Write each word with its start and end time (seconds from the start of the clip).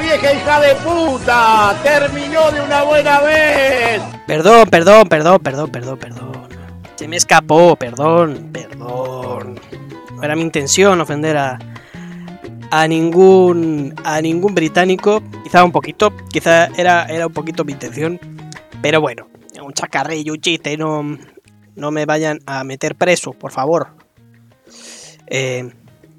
Vieja 0.00 0.32
hija 0.32 0.60
de 0.60 0.74
puta. 0.76 1.76
Terminó 1.82 2.50
de 2.50 2.60
una 2.62 2.82
buena 2.82 3.20
vez. 3.20 4.02
Perdón, 4.26 4.68
perdón, 4.70 5.08
perdón, 5.08 5.38
perdón, 5.40 5.70
perdón, 5.70 5.98
perdón. 5.98 6.48
Se 6.96 7.06
me 7.06 7.16
escapó, 7.16 7.76
perdón, 7.76 8.50
perdón. 8.52 9.60
No 10.14 10.22
era 10.22 10.34
mi 10.34 10.42
intención 10.42 11.00
ofender 11.00 11.36
a, 11.36 11.58
a 12.70 12.88
ningún 12.88 13.94
a 14.04 14.20
ningún 14.20 14.54
británico, 14.54 15.22
quizá 15.44 15.64
un 15.64 15.72
poquito, 15.72 16.12
quizá 16.30 16.66
era, 16.76 17.04
era 17.06 17.26
un 17.26 17.32
poquito 17.32 17.64
mi 17.64 17.72
intención, 17.72 18.18
pero 18.80 19.00
bueno, 19.00 19.28
un 19.62 19.72
chacarrillo, 19.72 20.32
un 20.32 20.40
chiste, 20.40 20.76
no, 20.76 21.18
no 21.74 21.90
me 21.90 22.06
vayan 22.06 22.40
a 22.46 22.64
meter 22.64 22.94
preso, 22.94 23.32
por 23.32 23.52
favor. 23.52 23.88
Eh, 25.26 25.70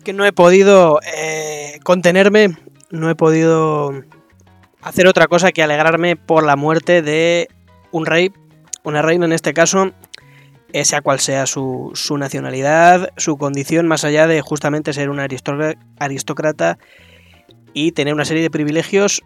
que 0.03 0.13
no 0.13 0.25
he 0.25 0.31
podido 0.31 0.99
eh, 1.15 1.79
contenerme, 1.83 2.57
no 2.91 3.09
he 3.09 3.15
podido 3.15 3.91
hacer 4.81 5.07
otra 5.07 5.27
cosa 5.27 5.51
que 5.51 5.63
alegrarme 5.63 6.15
por 6.15 6.45
la 6.45 6.55
muerte 6.55 7.01
de 7.01 7.47
un 7.91 8.05
rey, 8.05 8.31
una 8.83 9.01
reina 9.01 9.25
en 9.25 9.33
este 9.33 9.53
caso, 9.53 9.91
eh, 10.73 10.85
sea 10.85 11.01
cual 11.01 11.19
sea 11.19 11.45
su, 11.45 11.91
su, 11.93 12.17
nacionalidad, 12.17 13.09
su 13.17 13.37
condición, 13.37 13.87
más 13.87 14.03
allá 14.03 14.27
de 14.27 14.41
justamente 14.41 14.93
ser 14.93 15.09
un 15.09 15.19
aristócrata 15.19 16.77
y 17.73 17.91
tener 17.91 18.13
una 18.13 18.25
serie 18.25 18.43
de 18.43 18.49
privilegios 18.49 19.21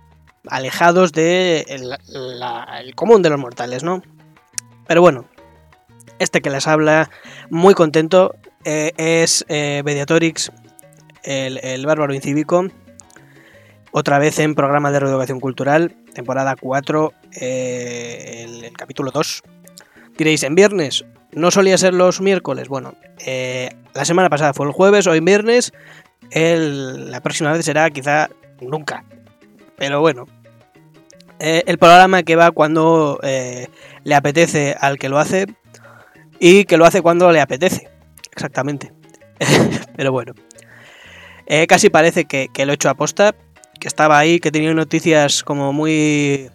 alejados 0.48 1.12
de 1.12 1.66
el, 1.68 2.96
común 2.96 3.22
de 3.22 3.30
los 3.30 3.40
mortales, 3.40 3.84
¿no? 3.84 4.02
Pero 4.88 5.02
bueno, 5.02 5.26
este 6.20 6.42
que 6.42 6.50
les 6.50 6.68
habla, 6.68 7.10
muy 7.50 7.74
contento, 7.74 8.36
eh, 8.64 8.92
es 8.98 9.46
eh, 9.48 9.82
Mediatorix, 9.84 10.52
el, 11.24 11.60
el, 11.64 11.86
bárbaro 11.86 12.14
incívico, 12.14 12.68
otra 13.98 14.20
vez 14.20 14.40
en 14.40 14.56
programa 14.56 14.92
de 14.92 15.00
reeducación 15.00 15.40
cultural, 15.40 15.96
temporada 16.14 16.58
4, 16.60 17.14
eh, 17.40 18.44
el, 18.44 18.74
capítulo 18.74 19.10
2. 19.10 19.42
Diréis, 20.18 20.44
en 20.44 20.54
viernes, 20.54 21.06
¿no 21.32 21.50
solía 21.50 21.78
ser 21.78 21.94
los 21.94 22.20
miércoles? 22.20 22.68
Bueno, 22.68 22.96
eh, 23.26 23.70
la 23.94 24.04
semana 24.04 24.30
pasada 24.30 24.54
fue 24.54 24.66
el 24.66 24.74
jueves, 24.74 25.08
hoy 25.08 25.22
viernes, 25.22 25.72
el, 26.32 27.10
la 27.10 27.22
próxima 27.22 27.54
vez 27.54 27.64
será 27.64 27.90
quizá 27.90 28.30
nunca. 28.60 29.06
Pero 29.78 30.02
bueno, 30.02 30.28
eh, 31.40 31.64
el 31.66 31.78
programa 31.78 32.24
que 32.24 32.36
va 32.36 32.52
cuando 32.52 33.18
le 33.24 34.14
apetece 34.14 34.76
al 34.78 35.00
que 35.00 35.08
lo 35.08 35.20
hace 35.20 35.46
y 36.38 36.66
que 36.66 36.76
lo 36.76 36.84
hace 36.84 37.02
cuando 37.02 37.32
le 37.32 37.40
apetece. 37.40 37.88
Exactamente. 38.34 38.92
Pero 39.96 40.12
bueno. 40.12 40.34
Casi 41.70 41.90
parece 41.90 42.26
que, 42.26 42.50
que, 42.52 42.66
lo 42.66 42.74
he 42.74 42.76
hecho 42.76 42.90
a 42.90 42.96
posta. 42.96 43.36
Que 43.80 43.88
estaba 43.88 44.18
ahí, 44.18 44.40
que 44.40 44.52
tenía 44.52 44.74
noticias 44.74 45.44
como 45.44 45.74
muy. 45.74 46.50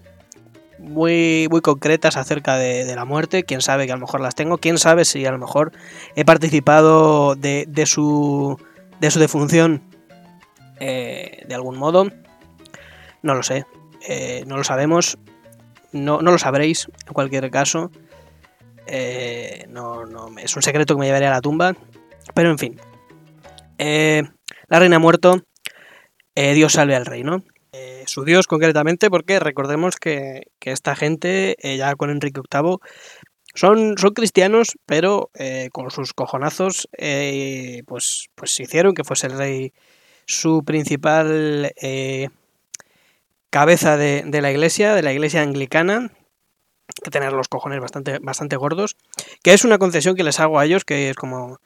Muy, 0.78 1.46
muy 1.50 1.60
concretas 1.60 2.16
acerca 2.16 2.56
de, 2.56 2.94
la 2.94 3.04
muerte. 3.04 3.44
Quién 3.44 3.60
sabe 3.60 3.84
que 3.84 3.92
a 3.92 3.96
lo 3.96 4.00
mejor 4.00 4.22
las 4.22 4.34
tengo. 4.34 4.56
Quién 4.56 4.78
sabe 4.78 5.04
si 5.04 5.26
a 5.26 5.30
lo 5.30 5.36
mejor 5.36 5.72
he 6.16 6.24
participado 6.24 7.34
de, 7.34 7.66
de 7.68 7.84
su. 7.84 8.58
de 8.98 9.10
su 9.10 9.18
defunción. 9.18 9.82
Eh, 10.80 11.44
de 11.46 11.54
algún 11.54 11.78
modo. 11.78 12.06
No 13.22 13.34
lo 13.34 13.42
sé. 13.42 13.66
Eh, 14.08 14.44
no 14.46 14.56
lo 14.56 14.64
sabemos. 14.64 15.18
No, 15.92 16.22
no, 16.22 16.30
lo 16.30 16.38
sabréis, 16.38 16.88
en 17.06 17.12
cualquier 17.12 17.50
caso. 17.50 17.90
Eh, 18.86 19.66
no, 19.68 20.06
no, 20.06 20.28
es 20.38 20.56
un 20.56 20.62
secreto 20.62 20.94
que 20.94 21.00
me 21.00 21.06
llevaré 21.06 21.26
a 21.26 21.30
la 21.30 21.40
tumba. 21.40 21.74
Pero 22.34 22.50
en 22.50 22.58
fin. 22.58 22.80
Eh, 23.78 24.22
la 24.68 24.78
reina 24.78 24.96
ha 24.96 25.00
muerto. 25.00 25.42
Eh, 26.42 26.54
Dios 26.54 26.72
salve 26.72 26.96
al 26.96 27.04
rey, 27.04 27.22
¿no? 27.22 27.44
Eh, 27.72 28.02
su 28.06 28.24
Dios 28.24 28.46
concretamente, 28.46 29.10
porque 29.10 29.38
recordemos 29.40 29.96
que, 29.96 30.44
esta 30.62 30.96
gente, 30.96 31.54
ya 31.62 31.94
con 31.96 32.08
Enrique 32.08 32.40
VIII, 32.50 32.78
son, 33.54 33.98
son 33.98 34.14
cristianos, 34.14 34.78
pero 34.86 35.30
con 35.70 35.90
sus 35.90 36.14
cojonazos, 36.14 36.88
pues, 37.86 38.30
pues 38.34 38.58
hicieron 38.58 38.94
que 38.94 39.04
fuese 39.04 39.26
el 39.26 39.36
rey 39.36 39.72
su 40.24 40.64
principal 40.64 41.74
cabeza 43.50 43.98
de, 43.98 44.22
de, 44.24 44.40
la 44.40 44.50
iglesia, 44.50 44.94
de 44.94 45.02
la 45.02 45.12
iglesia 45.12 45.42
anglicana, 45.42 46.10
que 47.04 47.10
tener 47.10 47.34
los 47.34 47.48
cojones 47.48 47.80
bastante, 47.80 48.18
bastante 48.18 48.56
gordos, 48.56 48.96
que 49.42 49.52
es 49.52 49.66
una 49.66 49.76
concesión 49.76 50.16
que 50.16 50.24
les 50.24 50.40
hago 50.40 50.58
a 50.58 50.64
ellos, 50.64 50.86
que 50.86 51.10
es 51.10 51.16
como 51.16 51.58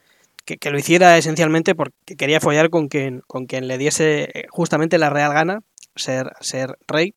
que, 0.44 0.56
que 0.56 0.70
lo 0.70 0.78
hiciera 0.78 1.16
esencialmente 1.18 1.74
porque 1.74 2.16
quería 2.16 2.40
follar 2.40 2.70
con 2.70 2.88
quien, 2.88 3.22
con 3.26 3.46
quien 3.46 3.68
le 3.68 3.78
diese 3.78 4.46
justamente 4.50 4.98
la 4.98 5.10
real 5.10 5.32
gana, 5.32 5.60
ser, 5.96 6.32
ser 6.40 6.78
rey. 6.86 7.14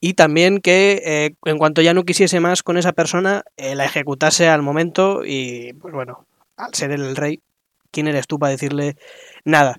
Y 0.00 0.14
también 0.14 0.60
que 0.60 1.02
eh, 1.04 1.34
en 1.44 1.58
cuanto 1.58 1.82
ya 1.82 1.92
no 1.92 2.04
quisiese 2.04 2.40
más 2.40 2.62
con 2.62 2.78
esa 2.78 2.92
persona, 2.92 3.42
eh, 3.56 3.74
la 3.74 3.84
ejecutase 3.84 4.48
al 4.48 4.62
momento 4.62 5.22
y, 5.24 5.74
pues 5.74 5.92
bueno, 5.92 6.26
al 6.56 6.74
ser 6.74 6.90
el 6.92 7.16
rey, 7.16 7.40
¿quién 7.90 8.08
eres 8.08 8.26
tú 8.26 8.38
para 8.38 8.52
decirle 8.52 8.96
nada? 9.44 9.78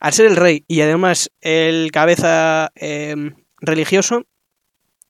al 0.00 0.12
ser 0.12 0.26
el 0.26 0.36
rey 0.36 0.64
y 0.68 0.80
además 0.80 1.30
el 1.40 1.90
cabeza 1.92 2.70
eh, 2.74 3.14
religioso, 3.58 4.22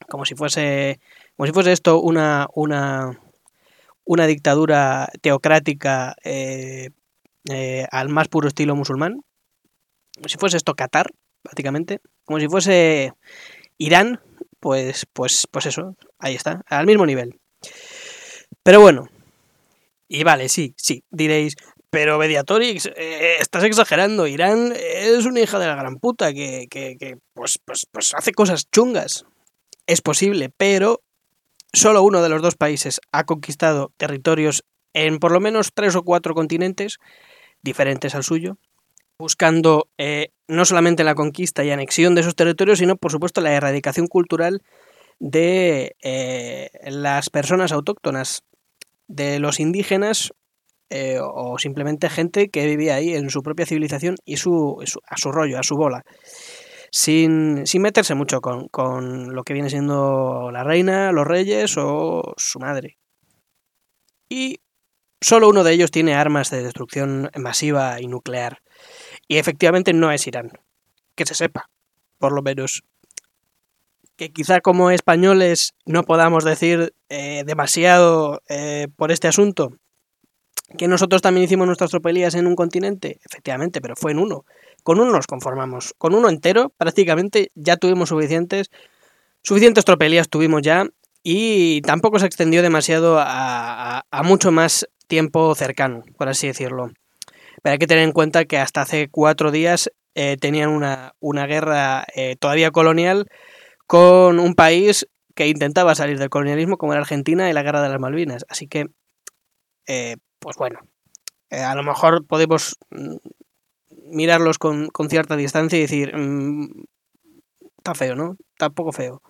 como 0.08 0.24
si 0.24 0.34
fuese, 0.34 1.00
como 1.36 1.46
si 1.46 1.52
fuese 1.52 1.72
esto 1.72 2.00
una, 2.00 2.46
una, 2.54 3.20
una 4.06 4.26
dictadura 4.26 5.08
teocrática 5.20 6.14
eh, 6.24 6.90
eh, 7.50 7.86
al 7.90 8.08
más 8.08 8.28
puro 8.28 8.48
estilo 8.48 8.74
musulmán, 8.74 9.20
como 10.14 10.28
si 10.28 10.38
fuese 10.38 10.56
esto 10.56 10.74
Qatar, 10.74 11.10
prácticamente, 11.42 12.00
como 12.24 12.40
si 12.40 12.48
fuese 12.48 13.12
Irán, 13.76 14.20
pues, 14.60 15.06
pues, 15.12 15.46
pues 15.50 15.66
eso, 15.66 15.96
ahí 16.18 16.34
está, 16.34 16.62
al 16.66 16.86
mismo 16.86 17.04
nivel. 17.04 17.38
Pero 18.62 18.80
bueno, 18.80 19.08
y 20.08 20.22
vale, 20.22 20.48
sí, 20.48 20.74
sí, 20.76 21.02
diréis, 21.10 21.56
pero 21.90 22.18
Mediatorix, 22.18 22.86
eh, 22.96 23.36
estás 23.40 23.64
exagerando. 23.64 24.26
Irán 24.26 24.72
es 24.76 25.24
una 25.24 25.40
hija 25.40 25.58
de 25.58 25.66
la 25.66 25.76
gran 25.76 25.96
puta 25.96 26.32
que, 26.32 26.66
que, 26.70 26.96
que 26.98 27.16
pues, 27.34 27.58
pues, 27.64 27.86
pues, 27.90 28.14
hace 28.14 28.32
cosas 28.32 28.70
chungas. 28.70 29.24
Es 29.86 30.00
posible, 30.02 30.50
pero 30.56 31.00
solo 31.76 32.02
uno 32.02 32.22
de 32.22 32.30
los 32.30 32.40
dos 32.40 32.56
países 32.56 33.00
ha 33.12 33.24
conquistado 33.24 33.92
territorios 33.98 34.64
en 34.94 35.18
por 35.18 35.30
lo 35.30 35.40
menos 35.40 35.72
tres 35.74 35.94
o 35.94 36.02
cuatro 36.02 36.34
continentes 36.34 36.96
diferentes 37.62 38.14
al 38.14 38.24
suyo, 38.24 38.56
buscando 39.18 39.88
eh, 39.98 40.28
no 40.48 40.64
solamente 40.64 41.04
la 41.04 41.14
conquista 41.14 41.64
y 41.64 41.70
anexión 41.70 42.14
de 42.14 42.22
esos 42.22 42.34
territorios, 42.34 42.78
sino 42.78 42.96
por 42.96 43.12
supuesto 43.12 43.42
la 43.42 43.52
erradicación 43.52 44.06
cultural 44.06 44.62
de 45.18 45.96
eh, 46.02 46.70
las 46.84 47.28
personas 47.28 47.72
autóctonas, 47.72 48.42
de 49.06 49.38
los 49.38 49.60
indígenas 49.60 50.32
eh, 50.88 51.18
o 51.20 51.58
simplemente 51.58 52.08
gente 52.08 52.48
que 52.48 52.66
vivía 52.66 52.94
ahí 52.94 53.14
en 53.14 53.28
su 53.28 53.42
propia 53.42 53.66
civilización 53.66 54.16
y 54.24 54.38
su, 54.38 54.82
su 54.86 55.00
a 55.06 55.16
su 55.18 55.30
rollo, 55.30 55.58
a 55.58 55.62
su 55.62 55.76
bola. 55.76 56.04
Sin, 56.90 57.66
sin 57.66 57.82
meterse 57.82 58.14
mucho 58.14 58.40
con, 58.40 58.68
con, 58.68 59.34
lo 59.34 59.42
que 59.44 59.52
viene 59.52 59.70
siendo 59.70 60.50
la 60.52 60.64
reina, 60.64 61.12
los 61.12 61.26
reyes 61.26 61.76
o 61.76 62.34
su 62.36 62.58
madre. 62.58 62.98
Y 64.28 64.60
solo 65.20 65.48
uno 65.48 65.64
de 65.64 65.72
ellos 65.72 65.90
tiene 65.90 66.14
armas 66.14 66.50
de 66.50 66.62
destrucción 66.62 67.30
masiva 67.36 68.00
y 68.00 68.06
nuclear. 68.06 68.62
Y 69.28 69.38
efectivamente 69.38 69.92
no 69.92 70.10
es 70.12 70.26
Irán. 70.26 70.52
Que 71.14 71.26
se 71.26 71.34
sepa, 71.34 71.70
por 72.18 72.32
lo 72.32 72.42
menos. 72.42 72.84
Que 74.16 74.32
quizá 74.32 74.60
como 74.60 74.90
españoles 74.90 75.74
no 75.84 76.02
podamos 76.04 76.44
decir 76.44 76.94
eh, 77.08 77.42
demasiado 77.44 78.42
eh, 78.48 78.88
por 78.96 79.12
este 79.12 79.28
asunto, 79.28 79.78
que 80.76 80.88
nosotros 80.88 81.22
también 81.22 81.44
hicimos 81.44 81.66
nuestras 81.66 81.90
tropelías 81.90 82.34
en 82.34 82.46
un 82.46 82.56
continente, 82.56 83.20
efectivamente, 83.24 83.80
pero 83.80 83.96
fue 83.96 84.12
en 84.12 84.18
uno. 84.18 84.44
Con 84.82 85.00
uno 85.00 85.12
nos 85.12 85.26
conformamos, 85.26 85.94
con 85.98 86.14
uno 86.14 86.28
entero 86.28 86.72
prácticamente 86.76 87.50
ya 87.54 87.76
tuvimos 87.76 88.08
suficientes, 88.08 88.70
suficientes 89.42 89.84
tropelías 89.84 90.28
tuvimos 90.28 90.62
ya 90.62 90.86
y 91.22 91.80
tampoco 91.82 92.18
se 92.18 92.26
extendió 92.26 92.62
demasiado 92.62 93.18
a, 93.18 94.04
a, 94.10 94.22
mucho 94.22 94.52
más 94.52 94.88
tiempo 95.08 95.54
cercano, 95.54 96.04
por 96.16 96.28
así 96.28 96.46
decirlo. 96.46 96.90
Pero 97.62 97.72
hay 97.72 97.78
que 97.78 97.86
tener 97.86 98.04
en 98.04 98.12
cuenta 98.12 98.44
que 98.44 98.58
hasta 98.58 98.82
hace 98.82 99.08
cuatro 99.08 99.50
días 99.50 99.90
eh, 100.14 100.36
tenían 100.40 100.70
una, 100.70 101.14
una 101.20 101.46
guerra 101.46 102.06
eh, 102.14 102.36
todavía 102.36 102.70
colonial 102.70 103.26
con 103.86 104.38
un 104.38 104.54
país 104.54 105.06
que 105.34 105.48
intentaba 105.48 105.94
salir 105.94 106.18
del 106.18 106.30
colonialismo 106.30 106.78
como 106.78 106.92
era 106.92 107.02
Argentina 107.02 107.50
y 107.50 107.52
la 107.52 107.62
guerra 107.62 107.82
de 107.82 107.90
las 107.90 108.00
Malvinas. 108.00 108.44
Así 108.48 108.66
que 108.66 108.86
eh, 109.86 110.16
pues 110.46 110.58
bueno, 110.58 110.78
eh, 111.50 111.58
a 111.58 111.74
lo 111.74 111.82
mejor 111.82 112.24
podemos 112.24 112.76
mm, 112.90 113.16
mirarlos 114.12 114.58
con, 114.58 114.86
con, 114.90 115.10
cierta 115.10 115.34
distancia 115.34 115.76
y 115.76 115.82
decir, 115.82 116.16
mmm, 116.16 116.84
está 117.78 117.96
feo, 117.96 118.14
¿no? 118.14 118.36
Está 118.52 118.70
poco 118.70 118.92
feo. 118.92 119.22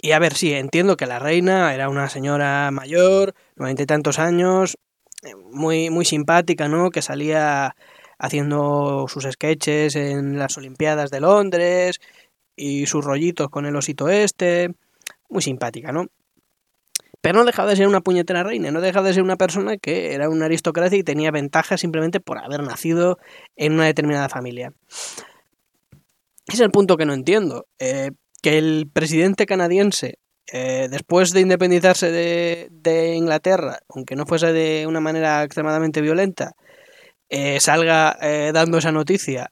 Y 0.00 0.12
a 0.12 0.18
ver, 0.18 0.32
sí, 0.32 0.54
entiendo 0.54 0.96
que 0.96 1.04
la 1.04 1.18
reina 1.18 1.74
era 1.74 1.90
una 1.90 2.08
señora 2.08 2.70
mayor, 2.70 3.34
noventa 3.56 3.82
y 3.82 3.86
tantos 3.86 4.18
años, 4.18 4.78
muy, 5.52 5.90
muy 5.90 6.06
simpática, 6.06 6.66
¿no? 6.68 6.88
Que 6.88 7.02
salía 7.02 7.76
haciendo 8.18 9.04
sus 9.06 9.24
sketches 9.30 9.96
en 9.96 10.38
las 10.38 10.56
Olimpiadas 10.56 11.10
de 11.10 11.20
Londres 11.20 12.00
y 12.56 12.86
sus 12.86 13.04
rollitos 13.04 13.50
con 13.50 13.66
el 13.66 13.76
osito 13.76 14.08
este. 14.08 14.72
Muy 15.28 15.42
simpática, 15.42 15.92
¿no? 15.92 16.06
Pero 17.26 17.40
no 17.40 17.44
dejaba 17.44 17.68
de 17.70 17.74
ser 17.74 17.88
una 17.88 18.02
puñetera 18.02 18.44
reina, 18.44 18.70
no 18.70 18.80
dejaba 18.80 19.08
de 19.08 19.14
ser 19.14 19.24
una 19.24 19.34
persona 19.34 19.78
que 19.78 20.14
era 20.14 20.28
una 20.28 20.44
aristocracia 20.44 20.96
y 20.96 21.02
tenía 21.02 21.32
ventajas 21.32 21.80
simplemente 21.80 22.20
por 22.20 22.38
haber 22.38 22.62
nacido 22.62 23.18
en 23.56 23.72
una 23.72 23.86
determinada 23.86 24.28
familia. 24.28 24.72
Es 26.46 26.60
el 26.60 26.70
punto 26.70 26.96
que 26.96 27.04
no 27.04 27.14
entiendo. 27.14 27.66
Eh, 27.80 28.12
que 28.42 28.58
el 28.58 28.88
presidente 28.92 29.44
canadiense, 29.44 30.20
eh, 30.52 30.86
después 30.88 31.32
de 31.32 31.40
independizarse 31.40 32.12
de, 32.12 33.14
Inglaterra, 33.16 33.80
aunque 33.88 34.14
no 34.14 34.24
fuese 34.24 34.52
de 34.52 34.86
una 34.86 35.00
manera 35.00 35.42
extremadamente 35.42 36.02
violenta, 36.02 36.52
eh, 37.28 37.58
salga 37.58 38.16
dando 38.52 38.78
esa 38.78 38.92
noticia 38.92 39.50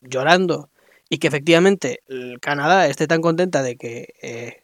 llorando 0.00 0.70
y 1.08 1.18
que 1.18 1.26
efectivamente 1.26 2.04
Canadá 2.40 2.86
esté 2.86 3.08
tan 3.08 3.20
contenta 3.20 3.64
de 3.64 3.74
que 3.74 4.61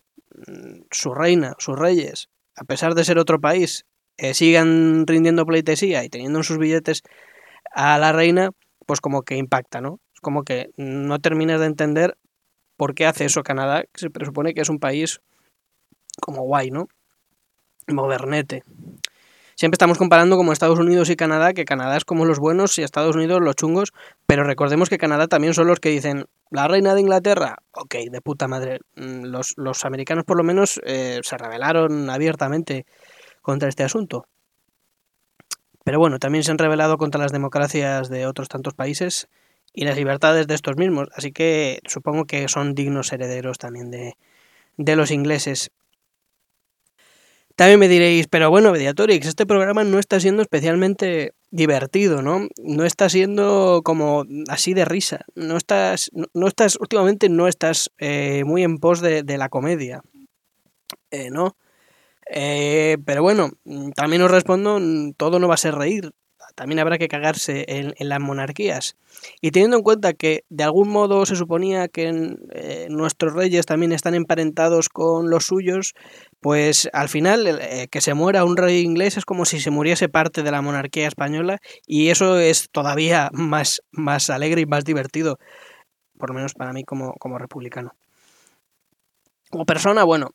su 0.90 1.14
reina, 1.14 1.55
sus 1.58 1.79
reyes, 1.79 2.29
a 2.55 2.64
pesar 2.64 2.94
de 2.94 3.05
ser 3.05 3.19
otro 3.19 3.40
país, 3.40 3.87
sigan 4.32 5.06
rindiendo 5.06 5.46
pleitesía 5.46 6.05
y 6.05 6.08
teniendo 6.08 6.40
en 6.40 6.44
sus 6.44 6.58
billetes 6.58 7.02
a 7.73 7.99
la 7.99 8.12
reina, 8.12 8.50
pues 8.87 9.00
como 9.00 9.23
que 9.23 9.37
impacta, 9.37 9.81
¿no? 9.81 10.00
como 10.20 10.44
que 10.44 10.70
no 10.76 11.19
terminas 11.19 11.61
de 11.61 11.67
entender 11.67 12.17
por 12.76 12.94
qué 12.94 13.06
hace 13.06 13.25
eso 13.25 13.43
Canadá, 13.43 13.85
que 13.93 14.00
se 14.00 14.11
presupone 14.11 14.55
que 14.55 14.61
es 14.61 14.69
un 14.69 14.79
país 14.79 15.20
como 16.20 16.43
guay, 16.43 16.70
¿no? 16.70 16.88
Modernete. 17.87 18.62
Siempre 19.55 19.75
estamos 19.75 19.99
comparando 19.99 20.37
como 20.37 20.52
Estados 20.52 20.79
Unidos 20.79 21.11
y 21.11 21.17
Canadá, 21.17 21.52
que 21.52 21.64
Canadá 21.64 21.96
es 21.96 22.05
como 22.05 22.25
los 22.25 22.38
buenos 22.38 22.79
y 22.79 22.82
Estados 22.82 23.17
Unidos 23.17 23.40
los 23.40 23.56
chungos, 23.56 23.93
pero 24.26 24.44
recordemos 24.44 24.88
que 24.88 24.99
Canadá 24.99 25.26
también 25.26 25.55
son 25.55 25.67
los 25.67 25.81
que 25.81 25.88
dicen, 25.88 26.26
la 26.50 26.68
reina 26.68 26.94
de 26.94 27.00
Inglaterra, 27.00 27.56
ok, 27.72 27.94
de 28.10 28.20
puta 28.20 28.48
madre. 28.48 28.80
Mm, 28.96 29.24
los, 29.24 29.54
los 29.56 29.84
americanos 29.84 30.24
por 30.24 30.36
lo 30.36 30.44
menos 30.44 30.80
eh, 30.84 31.20
se 31.22 31.36
rebelaron 31.36 32.10
abiertamente 32.10 32.86
contra 33.42 33.68
este 33.68 33.84
asunto. 33.84 34.26
Pero 35.84 35.98
bueno, 35.98 36.18
también 36.18 36.44
se 36.44 36.50
han 36.50 36.58
rebelado 36.58 36.98
contra 36.98 37.20
las 37.20 37.32
democracias 37.32 38.10
de 38.10 38.26
otros 38.26 38.48
tantos 38.48 38.74
países 38.74 39.28
y 39.72 39.84
las 39.84 39.96
libertades 39.96 40.46
de 40.46 40.54
estos 40.54 40.76
mismos. 40.76 41.08
Así 41.14 41.32
que 41.32 41.80
supongo 41.86 42.26
que 42.26 42.48
son 42.48 42.74
dignos 42.74 43.12
herederos 43.12 43.58
también 43.58 43.90
de, 43.90 44.16
de 44.76 44.96
los 44.96 45.10
ingleses. 45.10 45.70
También 47.58 47.81
me 47.81 47.88
diréis, 47.88 48.28
pero 48.28 48.50
bueno, 48.50 48.70
Mediatorix, 48.70 49.26
este 49.26 49.44
programa 49.44 49.82
no 49.82 49.99
está 49.99 50.20
siendo 50.20 50.43
especialmente 50.43 51.34
divertido, 51.50 52.22
¿no? 52.22 52.46
No 52.62 52.84
está 52.84 53.08
siendo 53.08 53.82
como 53.82 54.25
así 54.49 54.75
de 54.75 54.84
risa. 54.84 55.25
No 55.34 55.56
estás, 55.56 56.08
no, 56.34 56.46
estás 56.46 56.76
últimamente 56.76 57.28
no 57.28 57.49
estás 57.49 57.90
eh, 57.99 58.44
muy 58.44 58.62
en 58.62 58.78
pos 58.78 59.00
de, 59.00 59.25
la 59.37 59.49
comedia, 59.49 60.02
eh, 61.10 61.31
¿no? 61.31 61.56
Eh, 62.31 62.96
pero 63.05 63.22
bueno, 63.22 63.50
también 63.96 64.22
os 64.22 64.31
respondo, 64.31 64.81
todo 65.16 65.40
no 65.40 65.49
va 65.49 65.54
a 65.54 65.56
ser 65.56 65.75
reír 65.75 66.12
también 66.58 66.81
habrá 66.81 66.99
que 66.99 67.06
cagarse 67.06 67.64
en, 67.69 67.94
las 68.00 68.19
monarquías. 68.19 68.96
Y 69.40 69.52
teniendo 69.52 69.76
en 69.76 69.84
cuenta 69.84 70.12
que 70.12 70.43
de 70.49 70.64
algún 70.64 70.88
modo 70.88 71.25
se 71.25 71.37
suponía 71.37 71.87
que 71.87 72.37
eh, 72.50 72.88
nuestros 72.90 73.32
reyes 73.34 73.64
también 73.64 73.93
están 73.93 74.14
emparentados 74.14 74.88
con 74.88 75.31
los 75.31 75.44
suyos, 75.44 75.94
pues 76.40 76.90
al 76.93 77.08
final 77.08 77.46
eh, 77.46 77.87
que 77.88 78.00
se 78.00 78.14
muera 78.14 78.44
un 78.44 78.56
rey 78.56 78.81
inglés 78.81 79.16
es 79.16 79.25
como 79.25 79.44
si 79.44 79.60
se 79.60 79.70
muriese 79.70 80.08
parte 80.08 80.43
de 80.43 80.50
la 80.50 80.60
monarquía 80.60 81.06
española 81.06 81.58
y 81.87 82.08
eso 82.08 82.40
es 82.40 82.69
todavía 82.72 83.31
más, 83.32 83.81
más 83.93 84.28
alegre 84.28 84.62
y 84.62 84.66
más 84.66 84.84
divertido, 84.84 85.38
por 86.19 86.31
lo 86.31 86.34
menos 86.34 86.54
para 86.54 86.72
mí 86.72 86.82
como, 86.82 87.12
como 87.20 87.38
republicano. 87.38 87.93
Como 89.49 89.64
persona, 89.64 90.02
bueno, 90.02 90.31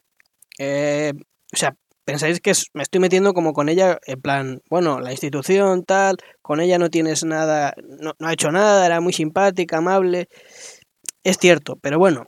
eh, 0.57 1.11
o 1.53 1.57
sea, 1.57 1.75
pensáis 2.05 2.39
que 2.39 2.53
me 2.73 2.83
estoy 2.83 2.99
metiendo 2.99 3.33
como 3.33 3.53
con 3.53 3.69
ella, 3.69 3.99
en 4.05 4.21
plan, 4.21 4.61
bueno, 4.69 4.99
la 4.99 5.11
institución, 5.11 5.83
tal, 5.83 6.17
con 6.41 6.59
ella 6.59 6.77
no 6.77 6.89
tienes 6.89 7.23
nada, 7.23 7.73
no, 7.99 8.13
ha 8.19 8.33
hecho 8.33 8.51
nada, 8.51 8.85
era 8.85 9.01
muy 9.01 9.13
simpática, 9.13 9.77
amable. 9.77 10.27
Es 11.23 11.37
cierto, 11.37 11.77
pero 11.81 11.99
bueno, 11.99 12.25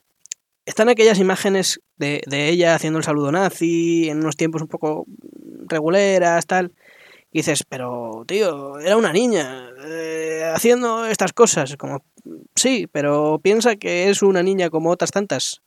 están 0.65 0.89
aquellas 0.89 1.19
imágenes 1.19 1.79
de, 1.97 2.21
ella 2.29 2.75
haciendo 2.75 2.99
el 2.99 3.05
saludo 3.05 3.31
nazi, 3.31 4.09
en 4.09 4.19
unos 4.19 4.37
tiempos 4.37 4.61
un 4.61 4.67
poco 4.67 5.05
reguleras, 5.67 6.45
tal. 6.45 6.73
Y 7.31 7.39
dices, 7.39 7.63
pero 7.67 8.23
tío, 8.27 8.79
era 8.79 8.95
una 8.95 9.11
niña 9.11 9.69
eh, 9.85 10.49
haciendo 10.55 11.05
estas 11.05 11.33
cosas. 11.33 11.75
Como, 11.77 12.01
sí, 12.55 12.87
pero 12.89 13.39
piensa 13.43 13.75
que 13.75 14.09
es 14.09 14.21
una 14.21 14.41
niña 14.41 14.69
como 14.69 14.89
otras 14.89 15.11
tantas. 15.11 15.61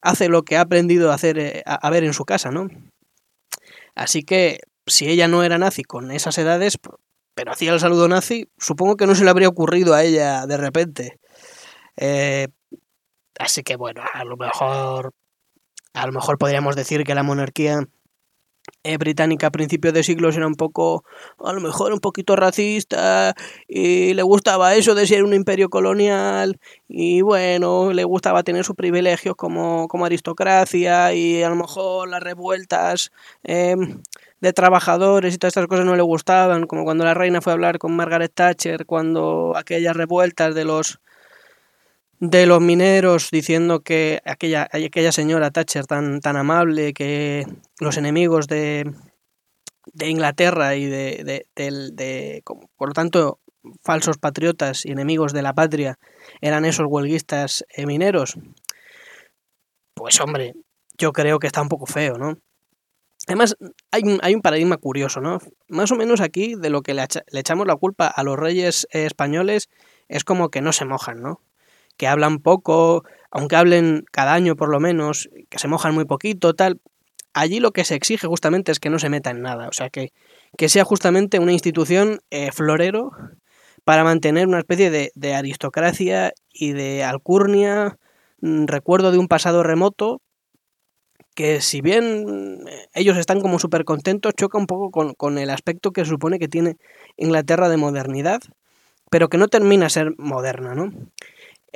Hace 0.00 0.28
lo 0.28 0.42
que 0.42 0.56
ha 0.56 0.62
aprendido 0.62 1.12
a 1.12 1.14
hacer, 1.14 1.38
eh, 1.38 1.62
a 1.64 1.90
ver 1.90 2.02
en 2.02 2.12
su 2.12 2.24
casa, 2.24 2.50
¿no? 2.50 2.68
Así 3.94 4.22
que 4.22 4.60
si 4.86 5.08
ella 5.08 5.28
no 5.28 5.42
era 5.42 5.58
nazi 5.58 5.82
con 5.82 6.10
esas 6.10 6.38
edades, 6.38 6.78
pero 7.34 7.52
hacía 7.52 7.72
el 7.72 7.80
saludo 7.80 8.08
nazi, 8.08 8.48
supongo 8.58 8.96
que 8.96 9.06
no 9.06 9.14
se 9.14 9.24
le 9.24 9.30
habría 9.30 9.48
ocurrido 9.48 9.94
a 9.94 10.02
ella 10.02 10.46
de 10.46 10.56
repente. 10.56 11.18
Eh, 11.96 12.48
así 13.38 13.62
que 13.62 13.76
bueno, 13.76 14.02
a 14.12 14.24
lo 14.24 14.36
mejor, 14.36 15.14
a 15.94 16.06
lo 16.06 16.12
mejor 16.12 16.38
podríamos 16.38 16.76
decir 16.76 17.04
que 17.04 17.14
la 17.14 17.22
monarquía 17.22 17.86
eh, 18.84 18.96
británica 18.96 19.48
a 19.48 19.50
principios 19.50 19.94
de 19.94 20.02
siglos 20.02 20.36
era 20.36 20.46
un 20.46 20.54
poco, 20.56 21.04
a 21.38 21.52
lo 21.52 21.60
mejor 21.60 21.92
un 21.92 22.00
poquito 22.00 22.36
racista 22.36 23.34
y 23.68 24.14
le 24.14 24.22
gustaba 24.22 24.74
eso 24.74 24.94
de 24.94 25.06
ser 25.06 25.24
un 25.24 25.34
imperio 25.34 25.70
colonial 25.70 26.58
y 26.88 27.22
bueno, 27.22 27.92
le 27.92 28.04
gustaba 28.04 28.42
tener 28.42 28.64
sus 28.64 28.76
privilegios 28.76 29.36
como, 29.36 29.88
como 29.88 30.04
aristocracia 30.04 31.12
y 31.14 31.42
a 31.42 31.48
lo 31.48 31.56
mejor 31.56 32.08
las 32.08 32.22
revueltas 32.22 33.12
em, 33.44 34.02
de 34.40 34.52
trabajadores 34.52 35.34
y 35.34 35.38
todas 35.38 35.52
estas 35.52 35.68
cosas 35.68 35.86
no 35.86 35.96
le 35.96 36.02
gustaban, 36.02 36.66
como 36.66 36.84
cuando 36.84 37.04
la 37.04 37.14
reina 37.14 37.40
fue 37.40 37.52
a 37.52 37.54
hablar 37.54 37.78
con 37.78 37.94
Margaret 37.94 38.32
Thatcher, 38.34 38.86
cuando 38.86 39.54
aquellas 39.56 39.96
revueltas 39.96 40.54
de 40.54 40.64
los 40.64 41.00
de 42.22 42.46
los 42.46 42.60
mineros 42.60 43.30
diciendo 43.32 43.80
que 43.80 44.20
aquella, 44.24 44.68
aquella 44.70 45.10
señora 45.10 45.50
Thatcher 45.50 45.86
tan, 45.86 46.20
tan 46.20 46.36
amable, 46.36 46.94
que 46.94 47.44
los 47.80 47.96
enemigos 47.96 48.46
de, 48.46 48.94
de 49.92 50.08
Inglaterra 50.08 50.76
y 50.76 50.84
de, 50.86 51.44
de, 51.56 52.42
por 52.76 52.88
lo 52.88 52.94
tanto, 52.94 53.40
falsos 53.82 54.18
patriotas 54.18 54.86
y 54.86 54.92
enemigos 54.92 55.32
de 55.32 55.42
la 55.42 55.52
patria 55.52 55.98
eran 56.40 56.64
esos 56.64 56.86
huelguistas 56.88 57.64
eh, 57.70 57.86
mineros, 57.86 58.36
pues 59.94 60.20
hombre, 60.20 60.54
yo 60.96 61.12
creo 61.12 61.40
que 61.40 61.48
está 61.48 61.60
un 61.60 61.68
poco 61.68 61.86
feo, 61.86 62.18
¿no? 62.18 62.38
Además, 63.26 63.56
hay 63.90 64.02
un, 64.04 64.20
hay 64.22 64.36
un 64.36 64.42
paradigma 64.42 64.76
curioso, 64.76 65.20
¿no? 65.20 65.38
Más 65.66 65.90
o 65.90 65.96
menos 65.96 66.20
aquí, 66.20 66.54
de 66.54 66.70
lo 66.70 66.82
que 66.82 66.94
le, 66.94 67.04
le 67.32 67.40
echamos 67.40 67.66
la 67.66 67.74
culpa 67.74 68.06
a 68.06 68.22
los 68.22 68.38
reyes 68.38 68.86
españoles, 68.92 69.68
es 70.06 70.22
como 70.22 70.50
que 70.50 70.60
no 70.60 70.72
se 70.72 70.84
mojan, 70.84 71.20
¿no? 71.20 71.40
Que 71.96 72.06
hablan 72.06 72.38
poco, 72.38 73.04
aunque 73.30 73.56
hablen 73.56 74.04
cada 74.10 74.34
año 74.34 74.56
por 74.56 74.68
lo 74.68 74.80
menos, 74.80 75.28
que 75.48 75.58
se 75.58 75.68
mojan 75.68 75.94
muy 75.94 76.04
poquito, 76.04 76.54
tal. 76.54 76.80
Allí 77.34 77.60
lo 77.60 77.72
que 77.72 77.84
se 77.84 77.94
exige 77.94 78.26
justamente 78.26 78.72
es 78.72 78.78
que 78.78 78.90
no 78.90 78.98
se 78.98 79.08
meta 79.08 79.30
en 79.30 79.40
nada, 79.40 79.68
o 79.68 79.72
sea, 79.72 79.88
que, 79.88 80.12
que 80.58 80.68
sea 80.68 80.84
justamente 80.84 81.38
una 81.38 81.52
institución 81.52 82.20
eh, 82.30 82.52
florero 82.52 83.12
para 83.84 84.04
mantener 84.04 84.46
una 84.46 84.58
especie 84.58 84.90
de, 84.90 85.34
aristocracia 85.34 86.32
y 86.52 86.72
de 86.72 87.04
alcurnia, 87.04 87.98
mm, 88.40 88.66
recuerdo 88.66 89.10
de 89.10 89.18
un 89.18 89.28
pasado 89.28 89.62
remoto, 89.62 90.20
que 91.34 91.60
si 91.62 91.80
bien 91.80 92.64
eh, 92.68 92.88
ellos 92.94 93.16
están 93.16 93.40
como 93.40 93.58
súper 93.58 93.84
contentos, 93.84 94.34
choca 94.34 94.58
un 94.58 94.66
poco 94.66 94.90
con, 94.90 95.14
con, 95.14 95.38
el 95.38 95.50
aspecto 95.50 95.92
que 95.92 96.04
supone 96.04 96.38
que 96.38 96.48
tiene 96.48 96.76
Inglaterra 97.16 97.68
de 97.68 97.78
modernidad, 97.78 98.40
pero 99.10 99.28
que 99.28 99.38
no 99.38 99.48
termina 99.48 99.86
a 99.86 99.90
ser 99.90 100.14
moderna, 100.18 100.74
¿no? 100.74 100.92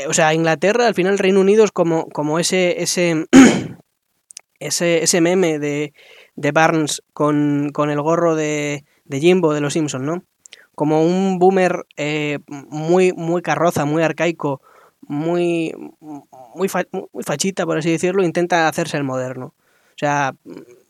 O 0.08 0.12
sea, 0.12 0.34
Inglaterra, 0.34 0.86
al 0.86 0.94
final 0.94 1.18
Reino 1.18 1.40
Unido 1.40 1.64
es 1.64 1.72
como, 1.72 2.08
como 2.08 2.38
ese, 2.38 2.82
ese, 2.82 3.26
ese, 4.60 5.02
ese 5.02 5.20
meme 5.20 5.58
de, 5.58 5.94
de 6.34 6.52
Barnes 6.52 7.02
con, 7.12 7.70
con, 7.72 7.90
el 7.90 8.00
gorro 8.00 8.34
de, 8.36 8.84
de 9.04 9.20
Jimbo 9.20 9.54
de 9.54 9.60
los 9.60 9.72
Simpsons, 9.72 10.04
¿no? 10.04 10.22
Como 10.74 11.02
un 11.02 11.38
boomer 11.38 11.86
eh, 11.96 12.38
muy, 12.48 13.12
muy 13.12 13.40
carroza, 13.40 13.86
muy 13.86 14.02
arcaico, 14.02 14.60
muy, 15.00 15.72
muy, 16.00 16.68
muy 17.12 17.24
fachita, 17.24 17.64
por 17.64 17.78
así 17.78 17.90
decirlo, 17.90 18.22
intenta 18.22 18.68
hacerse 18.68 18.98
el 18.98 19.04
moderno. 19.04 19.54
O 19.56 19.98
sea, 19.98 20.34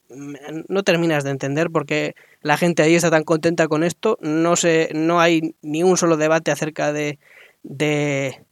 no 0.09 0.83
terminas 0.83 1.25
de 1.25 1.31
entender 1.31 1.71
por 1.71 1.87
qué 1.87 2.15
la 2.41 2.57
gente 2.57 2.83
ahí 2.83 2.95
está 2.95 3.11
tan 3.11 3.25
contenta 3.25 3.69
con 3.69 3.85
esto. 3.85 4.19
No, 4.21 4.55
no 4.95 5.21
hay 5.21 5.55
ni 5.63 5.83
un 5.83 5.97
solo 5.97 6.17
debate 6.17 6.51
acerca 6.51 6.93
de, 6.93 7.19
de, 7.63 8.45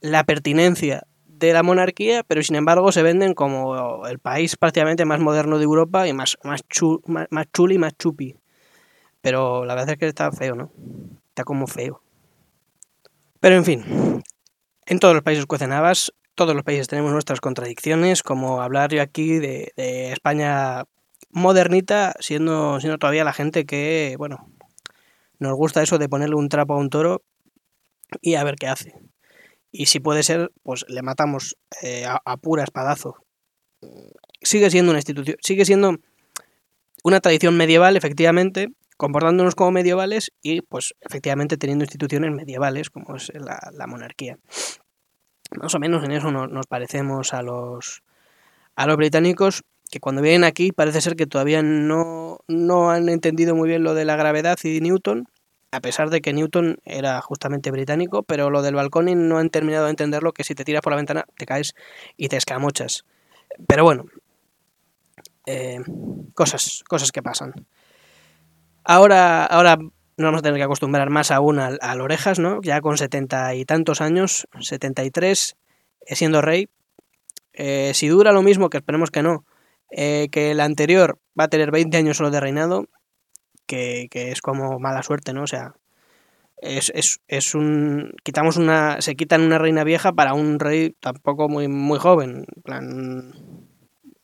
la 0.00 0.24
pertinencia 0.24 1.06
de 1.26 1.52
la 1.52 1.62
monarquía, 1.62 2.22
pero 2.22 2.42
sin 2.42 2.56
embargo 2.56 2.92
se 2.92 3.02
venden 3.02 3.34
como 3.34 4.06
el 4.06 4.18
país 4.18 4.56
prácticamente 4.56 5.04
más 5.04 5.20
moderno 5.20 5.58
de 5.58 5.64
Europa 5.64 6.08
y 6.08 6.12
más, 6.12 6.38
más, 6.42 6.62
más, 7.30 7.46
chuli 7.52 7.74
y 7.74 7.78
más 7.78 7.96
chupi. 7.98 8.36
Pero 9.20 9.64
la 9.64 9.74
verdad 9.74 9.92
es 9.92 9.98
que 9.98 10.06
está 10.06 10.32
feo, 10.32 10.54
¿no? 10.54 10.70
Está 11.28 11.44
como 11.44 11.66
feo. 11.66 12.02
Pero 13.40 13.56
en 13.56 13.64
fin, 13.64 14.22
en 14.86 14.98
todos 14.98 15.14
los 15.14 15.22
países 15.22 15.46
cuecen 15.46 15.72
habas, 15.72 16.12
todos 16.34 16.54
los 16.54 16.64
países 16.64 16.88
tenemos 16.88 17.12
nuestras 17.12 17.40
contradicciones, 17.40 18.22
como 18.22 18.62
hablar 18.62 18.90
yo 18.90 19.02
aquí 19.02 19.38
de, 19.38 19.72
de 19.76 20.12
España 20.12 20.84
modernita, 21.30 22.14
siendo, 22.18 22.80
siendo 22.80 22.98
todavía 22.98 23.24
la 23.24 23.32
gente 23.32 23.66
que, 23.66 24.14
bueno, 24.18 24.48
nos 25.38 25.54
gusta 25.54 25.82
eso 25.82 25.98
de 25.98 26.08
ponerle 26.08 26.36
un 26.36 26.48
trapo 26.48 26.74
a 26.74 26.78
un 26.78 26.88
toro 26.88 27.22
y 28.22 28.36
a 28.36 28.44
ver 28.44 28.56
qué 28.56 28.68
hace. 28.68 28.94
Y 29.70 29.86
si 29.86 30.00
puede 30.00 30.22
ser, 30.22 30.52
pues 30.62 30.84
le 30.88 31.02
matamos 31.02 31.56
eh, 31.82 32.04
a, 32.06 32.36
pura 32.36 32.64
espadazo. 32.64 33.16
Sigue 34.40 34.70
siendo 34.70 34.90
una 34.90 34.98
institución, 34.98 35.36
sigue 35.40 35.64
siendo 35.64 35.96
una 37.04 37.20
tradición 37.20 37.56
medieval, 37.56 37.96
efectivamente, 37.96 38.68
comportándonos 38.96 39.54
como 39.54 39.72
medievales 39.72 40.32
y, 40.42 40.62
pues, 40.62 40.94
efectivamente 41.00 41.56
teniendo 41.56 41.84
instituciones 41.84 42.32
medievales, 42.32 42.90
como 42.90 43.16
es 43.16 43.30
la, 43.34 43.86
monarquía. 43.86 44.38
Más 45.56 45.74
o 45.74 45.78
menos 45.78 46.04
en 46.04 46.12
eso 46.12 46.30
nos, 46.30 46.66
parecemos 46.66 47.34
a 47.34 47.42
los, 47.42 48.02
a 48.74 48.86
los 48.86 48.96
británicos, 48.96 49.62
que 49.90 50.00
cuando 50.00 50.22
vienen 50.22 50.44
aquí 50.44 50.72
parece 50.72 51.00
ser 51.00 51.14
que 51.14 51.26
todavía 51.26 51.62
no, 51.62 52.38
no 52.48 52.90
han 52.90 53.08
entendido 53.08 53.54
muy 53.54 53.68
bien 53.68 53.84
lo 53.84 53.94
de 53.94 54.04
la 54.04 54.16
gravedad 54.16 54.58
y 54.64 54.80
Newton, 54.80 55.28
a 55.76 55.80
pesar 55.80 56.08
de 56.08 56.22
que 56.22 56.32
Newton 56.32 56.78
era 56.84 57.20
justamente 57.20 57.70
británico, 57.70 58.22
pero 58.22 58.48
lo 58.48 58.62
del 58.62 58.74
balcón 58.74 59.28
no 59.28 59.38
han 59.38 59.50
terminado 59.50 59.84
de 59.84 59.90
entenderlo, 59.90 60.32
que 60.32 60.42
si 60.42 60.54
te 60.54 60.64
tiras 60.64 60.80
por 60.80 60.92
la 60.92 60.96
ventana 60.96 61.26
te 61.36 61.44
caes 61.44 61.74
y 62.16 62.28
te 62.28 62.36
escamochas. 62.36 63.04
Pero 63.68 63.84
bueno, 63.84 64.06
eh, 65.44 65.80
cosas, 66.34 66.82
cosas 66.88 67.12
que 67.12 67.22
pasan. 67.22 67.66
Ahora, 68.84 69.44
ahora 69.44 69.76
nos 69.76 69.92
vamos 70.16 70.38
a 70.38 70.42
tener 70.42 70.58
que 70.58 70.64
acostumbrar 70.64 71.10
más 71.10 71.30
aún 71.30 71.58
al, 71.58 71.78
al 71.82 72.00
Orejas, 72.00 72.38
¿no? 72.38 72.62
Ya 72.62 72.80
con 72.80 72.96
setenta 72.96 73.54
y 73.54 73.66
tantos 73.66 74.00
años, 74.00 74.48
73, 74.58 75.56
siendo 76.06 76.40
rey. 76.40 76.70
Eh, 77.52 77.92
si 77.94 78.08
dura 78.08 78.32
lo 78.32 78.42
mismo, 78.42 78.70
que 78.70 78.78
esperemos 78.78 79.10
que 79.10 79.22
no, 79.22 79.44
eh, 79.90 80.28
que 80.30 80.52
el 80.52 80.60
anterior 80.60 81.18
va 81.38 81.44
a 81.44 81.48
tener 81.48 81.70
20 81.70 81.96
años 81.98 82.16
solo 82.16 82.30
de 82.30 82.40
reinado, 82.40 82.88
que, 83.66 84.08
es 84.12 84.40
como 84.40 84.78
mala 84.78 85.02
suerte, 85.02 85.32
¿no? 85.32 85.42
O 85.42 85.46
sea, 85.46 85.74
es, 86.58 86.90
es, 86.94 87.20
es, 87.28 87.54
un. 87.54 88.14
Quitamos 88.22 88.56
una. 88.56 89.00
Se 89.00 89.16
quitan 89.16 89.42
una 89.42 89.58
reina 89.58 89.84
vieja 89.84 90.12
para 90.12 90.34
un 90.34 90.58
rey 90.58 90.96
tampoco 91.00 91.48
muy, 91.48 91.68
muy 91.68 91.98
joven. 91.98 92.46
En 92.54 92.62
plan. 92.62 93.32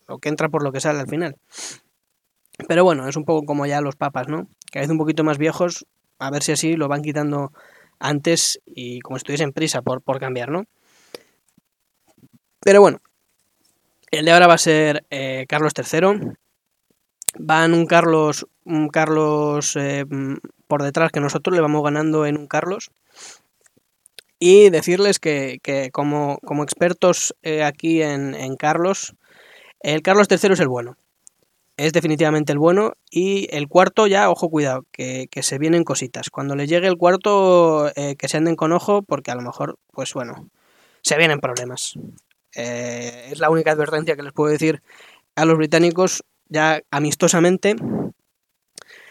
Lo 0.08 0.18
que 0.18 0.28
entra 0.28 0.48
por 0.48 0.62
lo 0.62 0.72
que 0.72 0.80
sale 0.80 1.00
al 1.00 1.08
final. 1.08 1.36
Pero 2.68 2.84
bueno, 2.84 3.08
es 3.08 3.16
un 3.16 3.24
poco 3.24 3.46
como 3.46 3.66
ya 3.66 3.80
los 3.80 3.96
papas, 3.96 4.28
¿no? 4.28 4.46
Que 4.70 4.80
veces 4.80 4.92
un 4.92 4.98
poquito 4.98 5.24
más 5.24 5.38
viejos, 5.38 5.86
a 6.18 6.30
ver 6.30 6.42
si 6.42 6.52
así 6.52 6.76
lo 6.76 6.88
van 6.88 7.02
quitando 7.02 7.52
antes 7.98 8.60
y 8.66 9.00
como 9.00 9.16
estuviesen 9.16 9.52
prisa 9.52 9.82
por, 9.82 10.02
por 10.02 10.20
cambiar, 10.20 10.50
¿no? 10.50 10.64
Pero 12.60 12.80
bueno, 12.80 13.00
el 14.10 14.24
de 14.24 14.32
ahora 14.32 14.46
va 14.46 14.54
a 14.54 14.58
ser 14.58 15.06
eh, 15.10 15.46
Carlos 15.48 15.72
III. 15.76 16.34
Van 17.38 17.74
un 17.74 17.86
Carlos, 17.86 18.46
un 18.64 18.88
Carlos 18.88 19.76
eh, 19.76 20.04
por 20.66 20.82
detrás 20.82 21.12
que 21.12 21.20
nosotros 21.20 21.54
le 21.54 21.62
vamos 21.62 21.82
ganando 21.82 22.26
en 22.26 22.36
un 22.36 22.46
Carlos. 22.46 22.90
Y 24.38 24.70
decirles 24.70 25.18
que, 25.18 25.60
que 25.62 25.90
como, 25.92 26.38
como, 26.44 26.64
expertos 26.64 27.34
eh, 27.42 27.62
aquí 27.62 28.02
en, 28.02 28.34
en, 28.34 28.56
Carlos, 28.56 29.14
el 29.80 30.02
Carlos 30.02 30.26
III 30.28 30.52
es 30.52 30.60
el 30.60 30.68
bueno. 30.68 30.96
Es 31.76 31.92
definitivamente 31.92 32.52
el 32.52 32.58
bueno. 32.58 32.94
Y 33.10 33.48
el 33.54 33.68
cuarto 33.68 34.08
ya, 34.08 34.30
ojo, 34.30 34.50
cuidado, 34.50 34.84
que, 34.90 35.28
que 35.30 35.42
se 35.42 35.58
vienen 35.58 35.84
cositas. 35.84 36.28
Cuando 36.28 36.56
le 36.56 36.66
llegue 36.66 36.88
el 36.88 36.96
cuarto, 36.96 37.92
eh, 37.94 38.16
que 38.16 38.28
se 38.28 38.36
anden 38.36 38.56
con 38.56 38.72
ojo, 38.72 39.02
porque 39.02 39.30
a 39.30 39.36
lo 39.36 39.42
mejor, 39.42 39.78
pues 39.92 40.12
bueno, 40.12 40.48
se 41.02 41.16
vienen 41.16 41.38
problemas. 41.38 41.94
Es 42.54 43.38
la 43.38 43.48
única 43.48 43.70
advertencia 43.70 44.16
que 44.16 44.22
les 44.22 44.32
puedo 44.32 44.50
decir 44.50 44.82
a 45.36 45.44
los 45.44 45.56
británicos 45.56 46.24
ya 46.48 46.82
amistosamente 46.90 47.76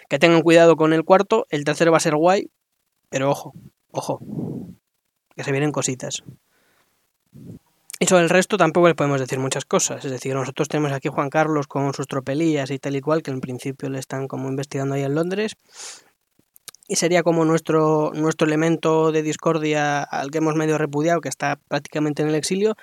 que 0.10 0.20
tengan 0.20 0.42
cuidado 0.42 0.76
con 0.76 0.94
el 0.94 1.04
cuarto, 1.04 1.48
el 1.50 1.64
tercero 1.64 1.92
va 1.92 1.98
a 1.98 2.02
ser 2.02 2.16
guay, 2.16 2.50
pero 3.10 3.30
ojo, 3.30 3.54
ojo, 3.92 4.20
que 5.36 5.44
se 5.44 5.52
vienen 5.52 5.72
cositas. 5.72 6.24
Y 8.02 8.08
sobre 8.08 8.24
el 8.24 8.30
resto 8.30 8.58
tampoco 8.58 8.88
les 8.88 8.96
podemos 8.96 9.20
decir 9.20 9.38
muchas 9.38 9.64
cosas. 9.64 10.04
Es 10.04 10.10
decir, 10.10 10.34
nosotros 10.34 10.68
tenemos 10.68 10.92
aquí 10.92 11.08
Juan 11.08 11.30
Carlos 11.30 11.68
con 11.68 11.94
sus 11.94 12.08
tropelías 12.08 12.72
y 12.72 12.80
tal 12.80 12.96
y 12.96 13.02
cual, 13.02 13.22
que 13.22 13.30
en 13.30 13.42
principio 13.42 13.90
le 13.90 14.00
están 14.00 14.28
como 14.28 14.50
investigando 14.50 14.96
ahí 14.96 15.04
en 15.04 15.14
Londres. 15.14 15.56
Y 16.88 16.96
sería 16.96 17.22
como 17.22 17.46
nuestro, 17.46 18.12
nuestro 18.16 18.48
elemento 18.48 19.12
de 19.12 19.22
discordia 19.22 20.02
al 20.02 20.32
que 20.32 20.40
hemos 20.40 20.56
medio 20.56 20.80
repudiado, 20.80 21.22
que 21.22 21.30
está 21.30 21.60
prácticamente 21.68 22.24
en 22.24 22.30
el 22.30 22.36
exilio. 22.36 22.76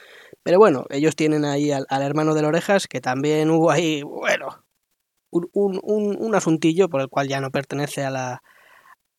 Pero 0.49 0.61
bueno, 0.61 0.87
ellos 0.89 1.15
tienen 1.15 1.45
ahí 1.45 1.73
al, 1.73 1.85
hermano 1.91 2.33
de 2.33 2.41
las 2.41 2.49
orejas, 2.49 2.87
que 2.89 3.03
también 3.03 3.51
hubo 3.51 3.71
ahí, 3.71 4.01
bueno, 4.01 4.65
un, 5.31 5.51
un, 5.53 6.17
un, 6.19 6.35
asuntillo 6.35 6.89
por 6.89 7.03
el 7.03 7.09
cual 7.09 7.29
ya 7.29 7.43
no 7.43 7.51
pertenece 7.51 8.03
a 8.03 8.09
la, 8.09 8.43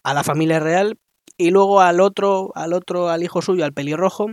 a 0.01 0.13
la 0.15 0.23
familia 0.23 0.59
real. 0.59 0.97
Y 1.37 1.51
luego 1.51 1.81
al 1.81 2.01
otro, 2.01 2.51
al 2.55 2.73
otro, 2.73 3.09
al 3.09 3.21
hijo 3.21 3.43
suyo, 3.43 3.63
al 3.63 3.73
pelirrojo, 3.73 4.29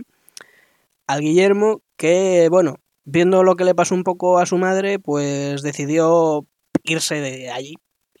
al 1.05 1.21
Guillermo, 1.21 1.83
que 1.97 2.47
bueno, 2.49 2.77
viendo 3.05 3.43
lo 3.43 3.55
que 3.57 3.65
le 3.65 3.75
pasó 3.75 3.93
un 3.93 4.03
poco 4.03 4.39
a 4.39 4.47
su 4.47 4.57
madre, 4.57 4.97
pues 4.97 5.61
decidió 5.61 6.47
irse 6.81 7.21
de 7.21 7.51
allí 7.51 7.75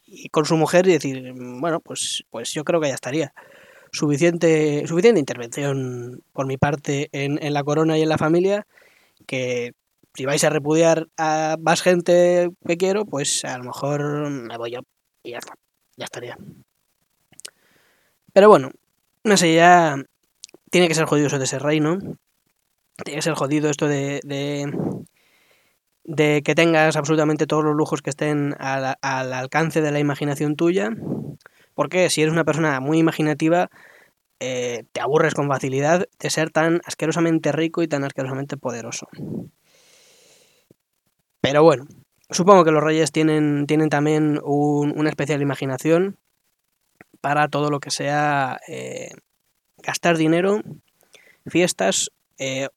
y 0.05 0.29
con 0.29 0.45
su 0.45 0.55
mujer 0.55 0.85
y 0.87 0.91
decir, 0.91 1.33
bueno, 1.33 1.79
pues, 1.79 2.25
pues 2.29 2.53
yo 2.53 2.63
creo 2.63 2.79
que 2.79 2.89
ya 2.89 2.93
estaría. 2.93 3.33
Suficiente, 3.97 4.85
suficiente 4.85 5.19
intervención 5.19 6.21
por 6.33 6.45
mi 6.45 6.57
parte 6.57 7.09
en, 7.11 7.43
en 7.43 7.53
la 7.53 7.63
corona 7.63 7.97
y 7.97 8.03
en 8.03 8.09
la 8.09 8.17
familia, 8.17 8.67
que 9.25 9.73
si 10.13 10.25
vais 10.25 10.43
a 10.43 10.49
repudiar 10.49 11.07
a 11.17 11.57
más 11.59 11.81
gente 11.81 12.49
que 12.65 12.77
quiero, 12.77 13.05
pues 13.05 13.45
a 13.45 13.57
lo 13.57 13.65
mejor 13.65 14.29
me 14.29 14.57
voy 14.57 14.71
yo 14.71 14.79
y 15.23 15.31
ya 15.31 15.37
está, 15.37 15.53
ya 15.95 16.05
estaría. 16.05 16.37
Pero 18.33 18.49
bueno, 18.49 18.71
no 19.23 19.37
sé, 19.37 19.53
ya 19.53 19.95
tiene 20.71 20.87
que 20.87 20.95
ser 20.95 21.05
jodido 21.05 21.27
eso 21.27 21.39
de 21.39 21.45
ser 21.47 21.61
rey, 21.61 21.79
¿no? 21.79 21.99
Tiene 23.03 23.17
que 23.17 23.21
ser 23.21 23.35
jodido 23.35 23.69
esto 23.69 23.87
de, 23.87 24.21
de, 26.03 26.41
que 26.41 26.55
tengas 26.55 26.95
absolutamente 26.95 27.45
todos 27.45 27.63
los 27.63 27.75
lujos 27.75 28.01
que 28.01 28.09
estén 28.09 28.55
al, 28.59 28.95
alcance 29.01 29.81
de 29.81 29.91
la 29.91 29.99
imaginación 29.99 30.55
tuya. 30.55 30.89
Porque 31.77 32.09
si 32.09 32.23
eres 32.23 32.33
una 32.33 32.43
persona 32.43 32.79
muy 32.79 32.97
imaginativa, 32.97 33.69
eh, 34.39 34.85
te 34.93 34.99
aburres 34.99 35.35
con 35.35 35.47
facilidad 35.47 36.07
de 36.17 36.29
ser 36.31 36.49
tan 36.49 36.81
asquerosamente 36.85 37.51
rico 37.51 37.83
y 37.83 37.87
tan 37.87 38.03
asquerosamente 38.03 38.57
poderoso. 38.57 39.07
Pero 41.39 41.61
bueno, 41.61 41.85
supongo 42.31 42.65
que 42.65 42.71
los 42.71 42.83
reyes 42.83 43.11
tienen, 43.11 43.67
tienen 43.67 43.89
también 43.89 44.39
un, 44.43 44.91
una 44.97 45.09
especial 45.09 45.39
imaginación 45.43 46.17
para 47.21 47.47
todo 47.47 47.69
lo 47.69 47.79
que 47.79 47.91
sea 47.91 48.59
eh, 48.67 49.11
gastar 49.77 50.17
dinero, 50.17 50.61
fiestas, 51.45 52.09
eh, 52.39 52.69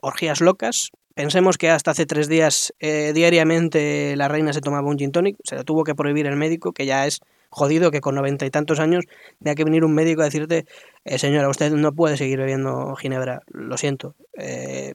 orgías 0.00 0.40
locas. 0.40 0.92
Pensemos 1.16 1.58
que 1.58 1.70
hasta 1.70 1.90
hace 1.90 2.06
tres 2.06 2.28
días 2.28 2.72
diariamente 2.80 4.14
la 4.14 4.28
reina 4.28 4.52
se 4.52 4.60
tomaba 4.60 4.88
un 4.88 4.98
gin 4.98 5.10
tonic, 5.10 5.38
se 5.42 5.56
lo 5.56 5.64
tuvo 5.64 5.82
que 5.82 5.96
prohibir 5.96 6.26
el 6.26 6.36
médico, 6.36 6.72
que 6.72 6.86
ya 6.86 7.04
es 7.04 7.20
jodido 7.54 7.92
que 7.92 8.00
con 8.00 8.16
noventa 8.16 8.44
y 8.44 8.50
tantos 8.50 8.80
años 8.80 9.04
tenga 9.38 9.54
que 9.54 9.64
venir 9.64 9.84
un 9.84 9.94
médico 9.94 10.22
a 10.22 10.24
decirte, 10.24 10.66
eh, 11.04 11.18
señora, 11.18 11.48
usted 11.48 11.70
no 11.72 11.92
puede 11.92 12.16
seguir 12.16 12.38
bebiendo 12.38 12.96
ginebra, 12.96 13.42
lo 13.46 13.76
siento. 13.76 14.16
Eh, 14.36 14.94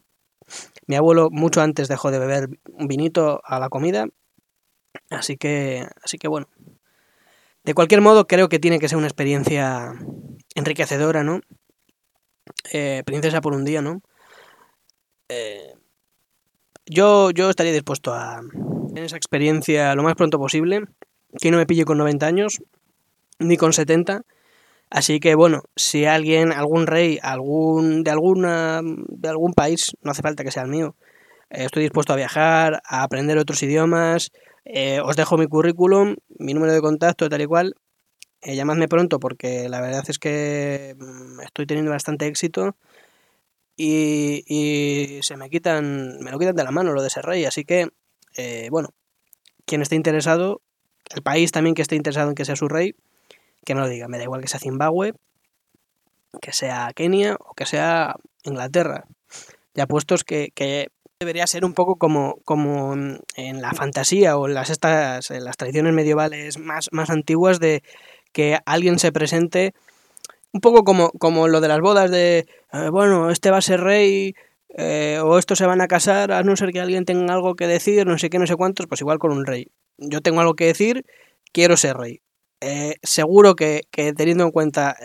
mi 0.88 0.98
abuelo 0.98 1.30
mucho 1.32 1.62
antes 1.62 1.88
dejó 1.88 2.12
de 2.12 2.20
beber 2.20 2.50
un 2.74 2.88
vinito 2.88 3.42
a 3.46 3.60
la 3.60 3.70
comida, 3.70 4.08
así 5.10 5.38
que, 5.38 5.88
así 6.04 6.18
que 6.18 6.28
bueno. 6.28 6.48
De 7.64 7.74
cualquier 7.74 8.02
modo, 8.02 8.28
creo 8.28 8.50
que 8.50 8.60
tiene 8.60 8.80
que 8.80 8.90
ser 8.90 8.98
una 8.98 9.08
experiencia 9.08 9.94
enriquecedora, 10.56 11.24
¿no? 11.24 11.42
Eh, 12.74 13.04
princesa 13.06 13.42
por 13.42 13.54
un 13.54 13.64
día, 13.64 13.82
¿no? 13.82 14.02
Eh, 15.30 15.76
yo, 16.86 17.32
yo 17.32 17.50
estaría 17.50 17.72
dispuesto 17.72 18.14
a 18.14 18.42
tener 18.88 19.06
esa 19.06 19.18
experiencia 19.18 19.96
lo 19.96 20.04
más 20.04 20.16
pronto 20.16 20.40
posible, 20.40 20.86
que 21.40 21.52
no 21.52 21.58
me 21.58 21.66
pille 21.66 21.86
con 21.86 21.98
90 21.98 22.26
años, 22.26 22.62
ni 23.40 23.58
con 23.58 23.74
70. 23.74 24.24
Así 24.90 25.20
que 25.20 25.36
bueno, 25.36 25.64
si 25.76 26.06
alguien, 26.06 26.52
algún 26.52 26.88
rey, 26.88 27.20
algún 27.22 28.04
de 28.04 28.12
alguna 28.12 28.82
de 28.84 29.30
algún 29.30 29.54
país, 29.54 29.92
no 30.02 30.12
hace 30.12 30.22
falta 30.24 30.44
que 30.44 30.52
sea 30.52 30.64
el 30.64 30.70
mío, 30.70 30.96
eh, 31.50 31.66
estoy 31.66 31.84
dispuesto 31.84 32.14
a 32.14 32.16
viajar, 32.16 32.82
a 32.86 33.04
aprender 33.04 33.38
otros 33.38 33.62
idiomas. 33.64 34.32
Eh, 34.66 35.00
os 35.04 35.16
dejo 35.16 35.38
mi 35.38 35.48
currículum, 35.48 36.16
mi 36.40 36.54
número 36.54 36.74
de 36.74 36.82
contacto, 36.82 37.30
tal 37.30 37.42
y 37.42 37.46
cual. 37.46 37.76
Eh, 38.42 38.56
llamadme 38.56 38.88
pronto 38.88 39.20
porque 39.20 39.68
la 39.68 39.82
verdad 39.82 40.04
es 40.08 40.18
que 40.18 40.96
mm, 40.98 41.42
estoy 41.42 41.66
teniendo 41.66 41.92
bastante 41.92 42.26
éxito 42.28 42.78
y, 43.76 44.44
y, 44.48 45.22
se 45.24 45.38
me 45.38 45.50
quitan, 45.50 46.20
me 46.20 46.32
lo 46.32 46.40
quitan 46.40 46.56
de 46.56 46.64
la 46.64 46.72
mano 46.72 46.94
lo 46.94 47.02
de 47.02 47.10
ser 47.10 47.26
rey. 47.26 47.46
Así 47.46 47.66
que, 47.66 47.90
eh, 48.36 48.68
bueno, 48.72 48.90
quien 49.66 49.82
esté 49.82 49.96
interesado, 49.96 50.62
el 51.10 51.22
país 51.22 51.52
también 51.52 51.76
que 51.76 51.82
esté 51.82 51.96
interesado 51.96 52.30
en 52.30 52.36
que 52.36 52.46
sea 52.46 52.56
su 52.56 52.68
rey, 52.68 52.96
que 53.66 53.76
no 53.76 53.82
lo 53.82 53.88
diga, 53.88 54.08
me 54.08 54.18
da 54.18 54.24
igual 54.24 54.42
que 54.42 54.48
sea 54.48 54.60
Zimbabue, 54.60 55.14
que 56.42 56.54
sea 56.54 56.92
Kenia 56.96 57.36
o 57.40 57.54
que 57.54 57.66
sea 57.66 58.16
Inglaterra. 58.44 59.06
Ya 59.74 59.88
puestos 59.88 60.24
que, 60.24 60.52
que 60.54 60.90
debería 61.20 61.48
ser 61.48 61.66
un 61.66 61.74
poco 61.74 61.98
como, 61.98 62.40
como 62.46 62.94
en 62.94 63.62
la 63.62 63.74
fantasía 63.74 64.38
o 64.38 64.48
en 64.48 64.54
las, 64.54 64.70
estas, 64.70 65.32
en 65.32 65.44
las 65.44 65.58
tradiciones 65.58 65.94
medievales 65.94 66.58
más, 66.58 66.90
más 66.92 67.10
antiguas 67.10 67.60
de 67.60 67.84
que 68.32 68.60
alguien 68.66 69.00
se 69.00 69.12
presente 69.12 69.74
un 70.52 70.62
poco 70.62 70.84
como, 70.84 71.12
como 71.12 71.48
lo 71.48 71.62
de 71.62 71.68
las 71.68 71.82
bodas 71.82 72.10
de, 72.10 72.48
eh, 72.72 72.90
bueno, 72.90 73.30
este 73.30 73.52
va 73.52 73.58
a 73.58 73.62
ser 73.62 73.82
rey 73.82 74.34
eh, 74.70 75.20
o 75.24 75.38
estos 75.38 75.58
se 75.58 75.66
van 75.66 75.82
a 75.82 75.88
casar 75.88 76.32
a 76.32 76.44
no 76.44 76.56
ser 76.56 76.72
que 76.72 76.80
alguien 76.80 77.06
tenga 77.06 77.34
algo 77.34 77.56
que 77.56 77.68
decir, 77.68 78.06
no 78.06 78.18
sé 78.18 78.30
qué, 78.30 78.40
no 78.40 78.48
sé 78.48 78.56
cuántos, 78.56 78.88
pues 78.88 79.02
igual 79.02 79.20
con 79.20 79.32
un 79.32 79.46
rey. 79.46 79.68
Yo 80.00 80.22
tengo 80.22 80.42
algo 80.42 80.56
que 80.56 80.66
decir, 80.66 81.06
quiero 81.52 81.78
ser 81.78 81.98
rey. 81.98 82.22
Eh, 82.62 82.96
seguro 83.04 83.56
que, 83.56 83.84
teniendo 83.92 84.44
en 84.44 84.52
cuenta 84.52 84.98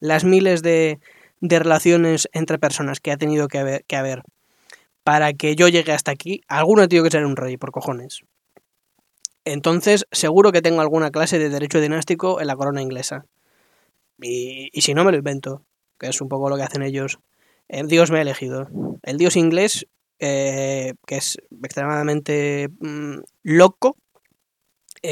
las 0.00 0.24
miles 0.24 0.62
de, 0.62 0.98
de, 1.40 1.58
relaciones 1.58 2.28
entre 2.32 2.58
personas 2.58 3.00
que 3.00 3.12
ha 3.12 3.16
tenido 3.16 3.46
que 3.48 3.58
haber, 3.58 3.84
que 3.84 3.96
haber 3.96 4.22
para 5.04 5.32
que 5.32 5.56
yo 5.56 5.68
llegue 5.68 5.92
hasta 5.92 6.10
aquí, 6.10 6.42
alguno 6.48 6.82
ha 6.82 6.88
tenido 6.88 7.04
que 7.04 7.10
ser 7.10 7.26
un 7.26 7.36
rey, 7.36 7.56
por 7.56 7.72
cojones. 7.72 8.22
Entonces, 9.44 10.06
seguro 10.12 10.52
que 10.52 10.62
tengo 10.62 10.80
alguna 10.80 11.10
clase 11.10 11.38
de 11.38 11.48
derecho 11.48 11.80
dinástico 11.80 12.40
en 12.40 12.46
la 12.46 12.56
corona 12.56 12.82
inglesa. 12.82 13.26
Y, 14.20 14.70
si 14.80 14.94
no, 14.94 15.04
me 15.04 15.10
lo 15.10 15.18
invento, 15.18 15.64
que 15.98 16.06
es 16.06 16.20
un 16.20 16.28
poco 16.28 16.48
lo 16.48 16.56
que 16.56 16.62
hacen 16.62 16.82
ellos. 16.82 17.18
El 17.68 17.88
dios 17.88 18.10
me 18.10 18.18
ha 18.18 18.22
elegido. 18.22 18.68
El 19.02 19.18
dios 19.18 19.36
inglés, 19.36 19.86
eh, 20.20 20.94
que 21.06 21.16
es 21.16 21.38
extremadamente 21.62 22.68
mm, 22.78 23.18
loco, 23.42 23.96
eh, 23.96 24.01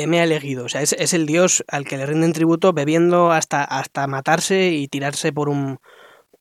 me 0.06 0.20
ha 0.20 0.24
elegido. 0.24 0.64
O 0.64 0.68
sea, 0.68 0.82
es, 0.82 0.92
es, 0.92 1.14
el 1.14 1.26
dios 1.26 1.64
al 1.68 1.84
que 1.84 1.96
le 1.96 2.06
rinden 2.06 2.32
tributo 2.32 2.72
bebiendo 2.72 3.32
hasta, 3.32 3.64
hasta 3.64 4.06
matarse 4.06 4.70
y 4.70 4.88
tirarse 4.88 5.32
por 5.32 5.48
un, 5.48 5.78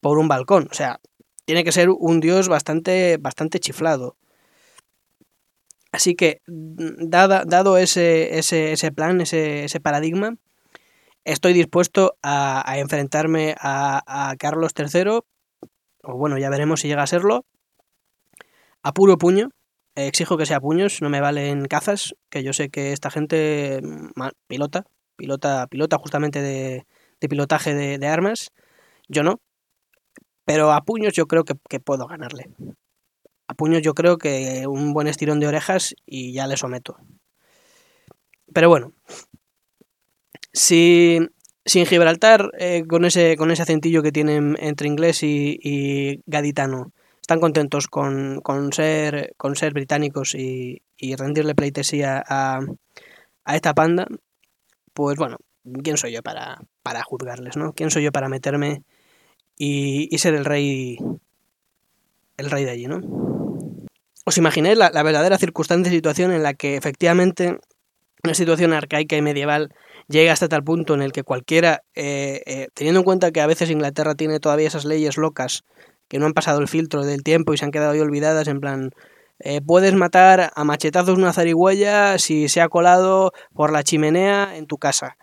por 0.02 0.18
un 0.18 0.28
balcón. 0.28 0.68
O 0.72 0.74
sea, 0.74 1.00
tiene 1.46 1.64
que 1.64 1.72
ser 1.72 1.90
un 1.90 2.20
dios 2.20 2.48
bastante, 2.48 3.18
bastante 3.18 3.60
chiflado. 3.60 4.16
Así 5.92 6.16
que, 6.16 6.42
dado 6.46 7.78
ese, 7.78 8.38
ese, 8.38 8.74
ese 8.74 8.92
plan, 8.92 9.22
ese, 9.22 9.64
ese, 9.64 9.80
paradigma, 9.80 10.36
estoy 11.26 11.54
dispuesto 11.54 12.16
a, 12.22 12.78
enfrentarme 12.78 13.56
a, 13.60 14.30
a, 14.30 14.36
Carlos 14.36 14.74
III, 14.78 15.22
o 16.04 16.18
bueno, 16.18 16.38
ya 16.38 16.52
veremos 16.52 16.82
si 16.82 16.88
llega 16.88 17.02
a 17.02 17.08
serlo, 17.08 17.46
a 18.84 18.94
puro 18.94 19.18
puño. 19.18 19.50
Exijo 20.08 20.38
que 20.38 20.46
sea 20.46 20.60
puños, 20.60 21.02
no 21.02 21.10
me 21.10 21.22
valen 21.22 21.66
cazas, 21.66 22.16
que 22.30 22.44
yo 22.44 22.54
sé 22.54 22.70
que 22.70 22.94
esta 22.94 23.10
gente 23.12 23.82
pilota, 24.48 24.86
pilota, 25.16 25.68
pilota 25.68 25.98
justamente 25.98 26.42
de, 26.42 26.86
de 27.20 27.30
pilotaje 27.30 27.74
de, 27.74 27.98
de 27.98 28.08
armas. 28.08 28.52
Yo 29.08 29.24
no, 29.24 29.42
pero 30.50 30.72
a 30.72 30.82
puños 30.82 31.14
yo 31.14 31.28
creo 31.28 31.46
que, 31.46 31.80
puedo 31.80 32.08
ganarle. 32.08 32.50
A 33.48 33.54
puños 33.54 33.84
yo 33.84 33.94
creo 33.94 34.18
que 34.18 34.66
un 34.66 34.94
buen 34.94 35.08
estirón 35.08 35.40
de 35.40 35.46
orejas 35.46 35.94
y 36.08 36.34
ya 36.34 36.48
le 36.48 36.58
someto. 36.58 36.98
Pero 38.52 38.68
bueno, 38.68 38.92
si, 40.52 41.20
en 41.66 41.86
Gibraltar, 41.86 42.50
eh, 42.58 42.84
con, 42.88 43.06
ese, 43.06 43.38
con 43.38 43.52
ese 43.52 43.62
acentillo 43.62 44.02
que 44.02 44.12
tienen 44.12 44.58
entre 44.60 44.88
inglés 44.88 45.22
y, 45.22 46.24
gaditano, 46.26 46.94
están 47.30 47.42
contentos 47.42 47.88
con, 47.88 48.42
ser, 48.74 49.36
con 49.38 49.56
ser 49.56 49.74
británicos 49.74 50.34
y, 50.34 50.82
rendirle 51.16 51.54
pleitesía 51.54 52.24
a, 52.28 52.60
a, 53.46 53.56
esta 53.56 53.76
panda, 53.76 54.08
pues 54.96 55.16
bueno, 55.16 55.38
¿quién 55.84 55.98
soy 55.98 56.14
yo 56.14 56.24
para, 56.24 56.60
para 56.82 57.04
juzgarles, 57.04 57.56
no? 57.56 57.74
¿Quién 57.74 57.92
soy 57.92 58.02
yo 58.02 58.12
para 58.12 58.30
meterme 58.30 58.82
y, 59.60 60.10
ser 60.18 60.34
el 60.34 60.44
rey 60.44 60.98
el 62.38 62.50
rey 62.50 62.66
de 62.66 62.72
allí, 62.72 62.88
¿no? 62.88 63.00
¿Os 64.26 64.38
imagináis 64.40 64.80
la, 64.80 65.04
verdadera 65.04 65.38
circunstancia 65.38 65.92
y 65.92 65.98
situación 65.98 66.32
en 66.32 66.42
la 66.42 66.56
que 66.56 66.78
efectivamente 66.78 67.60
una 68.24 68.34
situación 68.34 68.74
arcaica 68.74 69.18
y 69.18 69.22
medieval 69.22 69.72
llega 70.08 70.34
hasta 70.34 70.50
tal 70.50 70.64
punto 70.64 70.96
en 70.96 71.04
el 71.04 71.12
que 71.12 71.22
cualquiera, 71.22 71.84
eh, 71.94 72.42
eh, 72.48 72.70
teniendo 72.74 73.02
en 73.02 73.06
cuenta 73.06 73.30
que 73.30 73.42
a 73.42 73.46
veces 73.46 73.70
Inglaterra 73.70 74.16
tiene 74.16 74.40
todavía 74.40 74.68
esas 74.68 74.86
leyes 74.86 75.16
locas 75.16 75.64
que 76.10 76.20
no 76.20 76.26
han 76.26 76.34
pasado 76.34 76.60
el 76.60 76.68
filtro 76.68 77.06
del 77.06 77.24
tiempo 77.24 77.54
y 77.54 77.58
se 77.58 77.64
han 77.64 77.72
quedado 77.72 77.92
ahí 77.92 78.00
olvidadas, 78.00 78.50
en 78.50 78.60
plan, 78.60 78.92
eh, 79.40 79.62
puedes 79.62 79.94
matar 79.94 80.52
a 80.54 80.64
machetazos 80.66 81.18
una 81.18 81.32
zarigüeya 81.32 82.18
si 82.18 82.50
se 82.50 82.60
ha 82.60 82.68
colado 82.68 83.32
por 83.54 83.72
la 83.72 83.84
chimenea 83.84 84.58
en 84.58 84.66
tu 84.66 84.78
casa. 84.78 85.16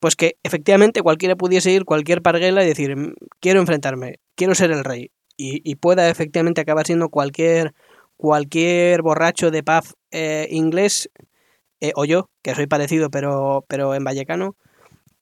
Pues 0.00 0.14
que 0.14 0.36
efectivamente 0.42 1.00
cualquiera 1.00 1.36
pudiese 1.36 1.70
ir, 1.70 1.86
cualquier 1.86 2.20
parguela 2.20 2.62
y 2.62 2.68
decir, 2.68 2.94
quiero 3.40 3.60
enfrentarme, 3.60 4.20
quiero 4.34 4.54
ser 4.54 4.70
el 4.72 4.84
rey, 4.84 5.10
y, 5.38 5.74
pueda 5.76 6.08
efectivamente 6.08 6.60
acabar 6.60 6.86
siendo 6.86 7.08
cualquier, 7.08 7.74
cualquier 8.16 9.02
borracho 9.02 9.50
de 9.50 9.62
pub 9.62 9.84
eh, 10.10 10.48
inglés, 10.50 11.10
eh, 11.80 11.92
o 11.94 12.04
yo, 12.04 12.30
que 12.42 12.54
soy 12.54 12.66
parecido 12.66 13.10
pero, 13.10 13.64
pero 13.68 13.94
en 13.94 14.04
vallecano, 14.04 14.56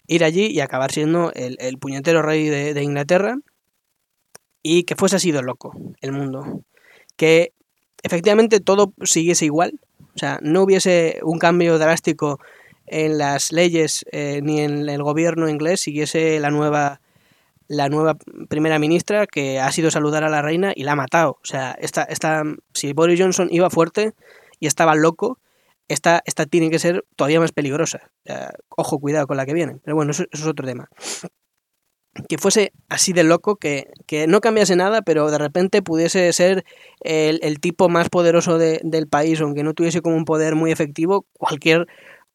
ir 0.07 0.25
allí 0.25 0.47
y 0.47 0.61
acabar 0.61 0.93
siendo 0.93 1.33
el, 1.35 1.57
el 1.61 1.79
puñetero 1.79 2.23
rey 2.23 2.49
de, 2.49 2.83
Inglaterra, 2.83 3.37
y 4.65 4.83
que 4.83 4.97
fuese 4.97 5.17
así 5.17 5.31
de 5.31 5.43
loco 5.43 5.73
el 6.01 6.11
mundo. 6.11 6.63
Que 7.17 7.53
efectivamente 8.03 8.59
todo 8.59 8.93
siguiese 9.05 9.45
igual, 9.45 9.79
o 10.17 10.19
sea, 10.19 10.41
no 10.43 10.63
hubiese 10.63 11.21
un 11.23 11.39
cambio 11.39 11.79
drástico 11.79 12.41
en 12.87 13.19
las 13.19 13.53
leyes 13.53 14.05
eh, 14.11 14.41
ni 14.43 14.61
en 14.61 14.89
el 14.89 15.03
gobierno 15.03 15.49
inglés 15.49 15.81
siguiese 15.81 16.39
la 16.41 16.51
nueva 16.51 17.01
la 17.67 17.89
nueva 17.89 18.17
primera 18.49 18.79
ministra 18.79 19.27
que 19.27 19.59
ha 19.59 19.73
sido 19.73 19.91
saludar 19.91 20.23
a 20.25 20.29
la 20.29 20.43
reina 20.43 20.73
y 20.75 20.85
la 20.85 20.93
ha 20.93 20.97
matado. 20.97 21.39
O 21.43 21.45
sea, 21.47 21.73
esta, 21.81 22.03
esta, 22.03 22.43
si 22.75 22.93
Boris 22.93 23.19
Johnson 23.19 23.49
iba 23.51 23.71
fuerte 23.71 24.13
y 24.61 24.67
estaba 24.67 24.95
loco, 24.95 25.39
esta, 25.89 26.23
esta 26.27 26.45
tiene 26.45 26.71
que 26.71 26.79
ser 26.79 27.07
todavía 27.17 27.41
más 27.41 27.53
peligrosa. 27.53 28.11
ojo, 28.69 28.99
cuidado 28.99 29.27
con 29.27 29.39
la 29.39 29.47
que 29.47 29.55
viene. 29.55 29.79
Pero 29.83 29.97
bueno, 29.97 30.11
eso, 30.11 30.25
es 30.31 30.47
otro 30.47 30.67
tema. 30.67 30.89
Que 32.29 32.39
fuese 32.39 32.73
así 32.89 33.13
de 33.13 33.25
loco, 33.25 33.57
que, 33.57 33.89
que, 34.07 34.27
no 34.27 34.41
cambiase 34.41 34.77
nada, 34.77 35.03
pero 35.03 35.31
de 35.31 35.39
repente 35.39 35.83
pudiese 35.83 36.33
ser 36.33 36.65
el, 37.01 37.41
el 37.43 37.59
tipo 37.59 37.89
más 37.89 38.09
poderoso 38.09 38.57
de, 38.57 38.81
del 38.85 39.09
país, 39.09 39.41
aunque 39.41 39.65
no 39.65 39.75
tuviese 39.75 40.01
como 40.01 40.17
un 40.17 40.25
poder 40.25 40.55
muy 40.55 40.71
efectivo, 40.71 41.27
cualquier 41.39 41.89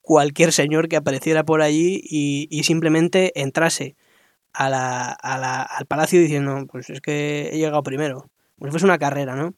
cualquier 0.10 0.52
señor 0.52 0.90
que 0.90 0.96
apareciera 0.96 1.44
por 1.44 1.62
allí 1.62 2.02
y, 2.04 2.64
simplemente 2.64 3.32
entrase 3.40 3.96
a 4.54 4.68
la, 4.68 5.12
al 5.12 5.86
palacio 5.86 6.20
diciendo, 6.20 6.66
pues 6.66 6.90
es 6.90 7.00
que 7.00 7.52
he 7.54 7.60
llegado 7.60 7.84
primero. 7.84 8.28
Como 8.58 8.68
si 8.68 8.72
fuese 8.72 8.88
una 8.88 8.98
carrera, 8.98 9.36
¿no? 9.36 9.54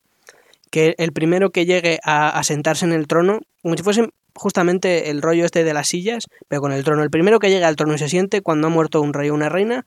Que 0.69 0.93
el 0.97 1.13
primero 1.13 1.51
que 1.51 1.65
llegue 1.65 2.01
a, 2.03 2.43
sentarse 2.43 2.83
en 2.83 2.91
el 2.91 3.07
trono, 3.07 3.39
como 3.61 3.77
si 3.77 3.83
fuese 3.83 4.09
justamente 4.35 5.09
el 5.09 5.21
rollo 5.21 5.45
este 5.45 5.63
de 5.63 5.73
las 5.73 5.87
sillas, 5.87 6.25
pero 6.49 6.59
con 6.59 6.73
el 6.73 6.83
trono. 6.83 7.03
El 7.03 7.11
primero 7.11 7.39
que 7.39 7.49
llegue 7.49 7.63
al 7.63 7.77
trono 7.77 7.93
y 7.93 7.97
se 7.97 8.09
siente 8.09 8.41
cuando 8.41 8.67
ha 8.67 8.69
muerto 8.69 9.01
un 9.01 9.13
rey 9.13 9.29
o 9.29 9.33
una 9.33 9.47
reina, 9.47 9.85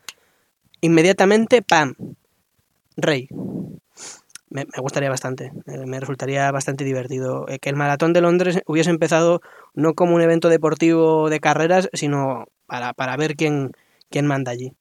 inmediatamente, 0.84 1.62
¡pam! 1.62 1.94
Rey 2.96 3.28
me, 4.54 4.66
gustaría 4.78 5.10
bastante, 5.10 5.50
me 5.66 5.98
resultaría 5.98 6.50
bastante 6.52 6.84
divertido. 6.84 7.46
Eh, 7.48 7.58
que 7.58 7.70
el 7.70 7.76
Maratón 7.76 8.12
de 8.12 8.20
Londres 8.20 8.60
hubiese 8.66 8.90
empezado 8.90 9.40
no 9.74 9.94
como 9.94 10.14
un 10.14 10.22
evento 10.22 10.48
deportivo 10.48 11.28
de 11.28 11.40
carreras, 11.40 11.90
sino 11.92 12.46
para, 12.66 13.16
ver 13.16 13.34
quién, 13.34 13.72
quién 14.10 14.26
manda 14.26 14.52
allí. 14.52 14.72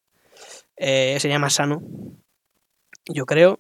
Eh, 0.78 1.18
sería 1.20 1.40
más 1.40 1.54
sano. 1.54 1.82
Yo 3.12 3.26
creo, 3.26 3.60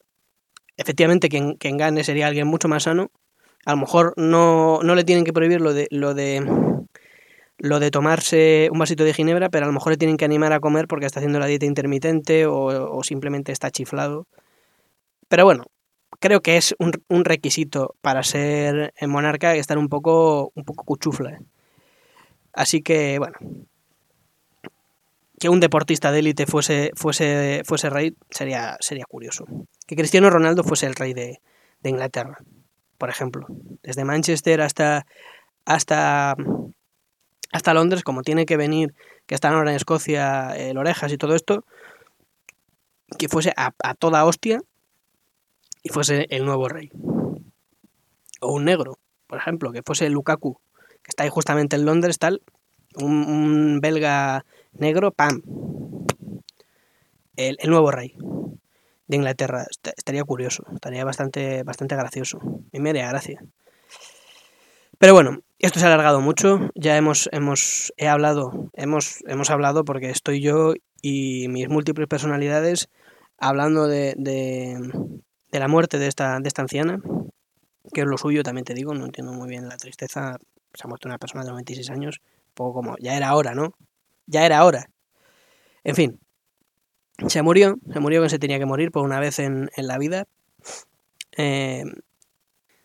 efectivamente, 0.78 1.30
quien, 1.30 1.56
quien 1.56 1.78
gane 1.78 2.04
sería 2.04 2.28
alguien 2.28 2.48
mucho 2.48 2.68
más 2.68 2.84
sano. 2.84 3.10
A 3.66 3.72
lo 3.72 3.78
mejor 3.78 4.14
no, 4.16 4.82
no 4.84 4.94
le 4.94 5.04
tienen 5.04 5.26
que 5.26 5.34
prohibir 5.34 5.62
lo 5.62 5.74
de, 5.74 5.88
lo 5.90 6.14
de 6.14 6.42
lo 7.63 7.80
de 7.80 7.91
tomarse 7.91 8.67
un 8.73 8.80
vasito 8.80 9.06
de 9.06 9.13
ginebra, 9.13 9.47
pero 9.47 9.63
a 9.63 9.67
lo 9.67 9.73
mejor 9.73 9.93
le 9.93 9.97
tienen 9.97 10.17
que 10.17 10.26
animar 10.26 10.52
a 10.52 10.60
comer 10.60 10.86
porque 10.86 11.06
está 11.06 11.21
haciendo 11.21 11.39
la 11.39 11.45
dieta 11.45 11.65
intermitente 11.65 12.45
o, 12.45 13.02
simplemente 13.04 13.54
está 13.54 13.71
chiflado. 13.71 14.28
Pero 15.30 15.45
bueno, 15.45 15.67
creo 16.19 16.41
que 16.41 16.58
es 16.58 16.76
un, 16.78 17.23
requisito 17.23 17.95
para 18.02 18.21
ser 18.23 18.93
monarca 19.08 19.56
estar 19.56 19.78
un 19.78 19.88
poco, 19.88 20.52
un 20.56 20.65
poco 20.65 20.84
cuchufla. 20.84 21.39
Así 22.52 22.82
que, 22.82 23.17
bueno, 23.17 23.38
que 25.39 25.47
un 25.47 25.62
deportista 25.62 26.12
de 26.12 26.19
élite 26.19 26.45
fuese, 26.45 26.91
fuese, 26.95 27.62
fuese 27.63 27.89
rey 27.89 28.13
sería, 28.30 28.76
sería 28.82 29.06
curioso. 29.06 29.45
Que 29.88 29.95
Cristiano 29.95 30.30
Ronaldo 30.30 30.65
fuese 30.65 30.86
el 30.86 30.95
rey 30.95 31.13
de, 31.13 31.39
Inglaterra, 31.86 32.39
por 32.97 33.10
ejemplo. 33.10 33.47
Desde 33.84 34.04
Manchester 34.04 34.60
hasta, 34.60 35.06
hasta, 35.63 36.36
hasta 37.54 37.74
Londres, 37.76 38.04
como 38.04 38.24
tiene 38.24 38.46
que 38.48 38.58
venir, 38.58 38.96
que 39.28 39.36
están 39.36 39.54
ahora 39.54 39.70
en 39.70 39.78
Escocia, 39.78 40.56
el 40.58 40.78
Orejas 40.78 41.13
y 41.13 41.18
todo 41.18 41.36
esto, 41.36 41.66
que 43.18 43.30
fuese 43.30 43.54
a, 43.56 43.72
toda 43.94 44.26
hostia 44.26 44.60
y 45.84 45.89
fuese 45.89 46.26
el 46.32 46.46
nuevo 46.46 46.68
rey. 46.68 46.89
O 48.42 48.54
un 48.54 48.66
negro, 48.66 48.98
por 49.28 49.38
ejemplo, 49.38 49.72
que 49.72 49.84
fuese 49.86 50.10
Lukaku, 50.10 50.60
que 51.04 51.10
está 51.10 51.24
ahí 51.24 51.30
justamente 51.30 51.76
en 51.76 51.86
Londres, 51.86 52.18
tal, 52.18 52.42
un, 52.96 53.80
belga 53.82 54.46
negro, 54.74 55.12
¡pam! 55.12 55.44
el, 57.36 57.58
nuevo 57.68 57.92
rey 57.92 58.16
de 59.08 59.16
Inglaterra. 59.16 59.68
Est- 59.70 59.94
Estaría 59.96 60.24
curioso, 60.24 60.63
estaría 60.74 61.06
bastante, 61.06 61.62
bastante 61.62 61.96
gracioso. 61.96 62.39
Y 62.72 62.80
me 62.80 62.89
haría 62.89 63.10
gracia. 63.10 63.44
Pero 64.98 65.13
bueno, 65.13 65.44
esto 65.65 65.80
se 65.80 65.86
ha 65.86 65.88
alargado 65.88 66.19
mucho. 66.19 66.69
Ya 66.76 66.97
hemos, 66.97 67.30
hemos, 67.32 67.93
he 67.95 68.10
hablado, 68.10 68.69
hemos, 68.73 69.23
hemos 69.28 69.49
hablado 69.49 69.86
porque 69.86 70.10
estoy 70.10 70.41
yo 70.41 70.73
y 71.02 71.47
mis 71.47 71.69
múltiples 71.69 72.08
personalidades 72.10 72.89
hablando 73.38 73.88
de, 73.88 74.13
de, 74.17 74.78
de 75.52 75.60
la 75.60 75.69
muerte 75.69 75.99
de 75.99 76.08
esta, 76.08 76.39
de 76.41 76.47
esta 76.49 76.63
anciana, 76.63 77.02
que 77.93 78.02
es 78.02 78.08
lo 78.08 78.17
suyo, 78.17 78.43
también 78.43 78.65
te 78.65 78.73
digo, 78.73 78.93
no 78.93 79.06
entiendo 79.06 79.32
muy 79.32 79.47
bien 79.47 79.69
la 79.69 79.78
tristeza. 79.78 80.38
Se 80.73 80.82
ha 80.84 80.88
muerto 80.88 81.08
una 81.08 81.17
persona 81.17 81.45
de 81.45 81.52
96 81.52 81.89
años, 81.91 82.19
un 82.47 82.54
poco 82.56 82.73
como, 82.73 82.95
ya 82.99 83.15
era 83.15 83.34
hora, 83.34 83.56
¿no? 83.56 83.73
Ya 84.26 84.45
era 84.45 84.65
hora. 84.65 84.89
En 85.86 85.95
fin, 85.95 86.19
se 87.28 87.41
murió, 87.41 87.78
se 87.93 88.02
murió 88.02 88.21
que 88.21 88.30
se 88.30 88.39
tenía 88.39 88.60
que 88.60 88.65
morir 88.65 88.91
por 88.91 89.06
una 89.06 89.21
vez 89.21 89.39
en, 89.39 89.69
en 89.78 89.88
la 89.88 89.97
vida. 89.97 90.26
Eh, 91.38 91.86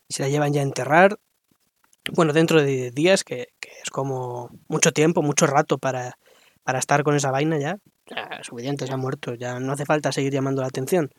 se 0.07 0.23
la 0.23 0.29
llevan 0.29 0.53
ya 0.53 0.61
a 0.61 0.63
enterrar. 0.63 1.19
Bueno, 2.11 2.33
dentro 2.33 2.61
de 2.61 2.65
10 2.65 2.95
días, 2.95 3.23
que, 3.23 3.49
que 3.59 3.69
es 3.83 3.89
como 3.89 4.49
mucho 4.67 4.91
tiempo, 4.91 5.21
mucho 5.21 5.45
rato 5.47 5.77
para, 5.77 6.17
para 6.63 6.79
estar 6.79 7.03
con 7.03 7.15
esa 7.15 7.31
vaina 7.31 7.59
ya. 7.59 7.77
Ya, 8.07 8.39
suficiente, 8.43 8.87
se 8.87 8.93
ha 8.93 8.97
muerto, 8.97 9.35
ya 9.35 9.59
no 9.59 9.73
hace 9.73 9.85
falta 9.85 10.11
seguir 10.11 10.33
llamando 10.33 10.61
la 10.61 10.67
atención 10.67 11.11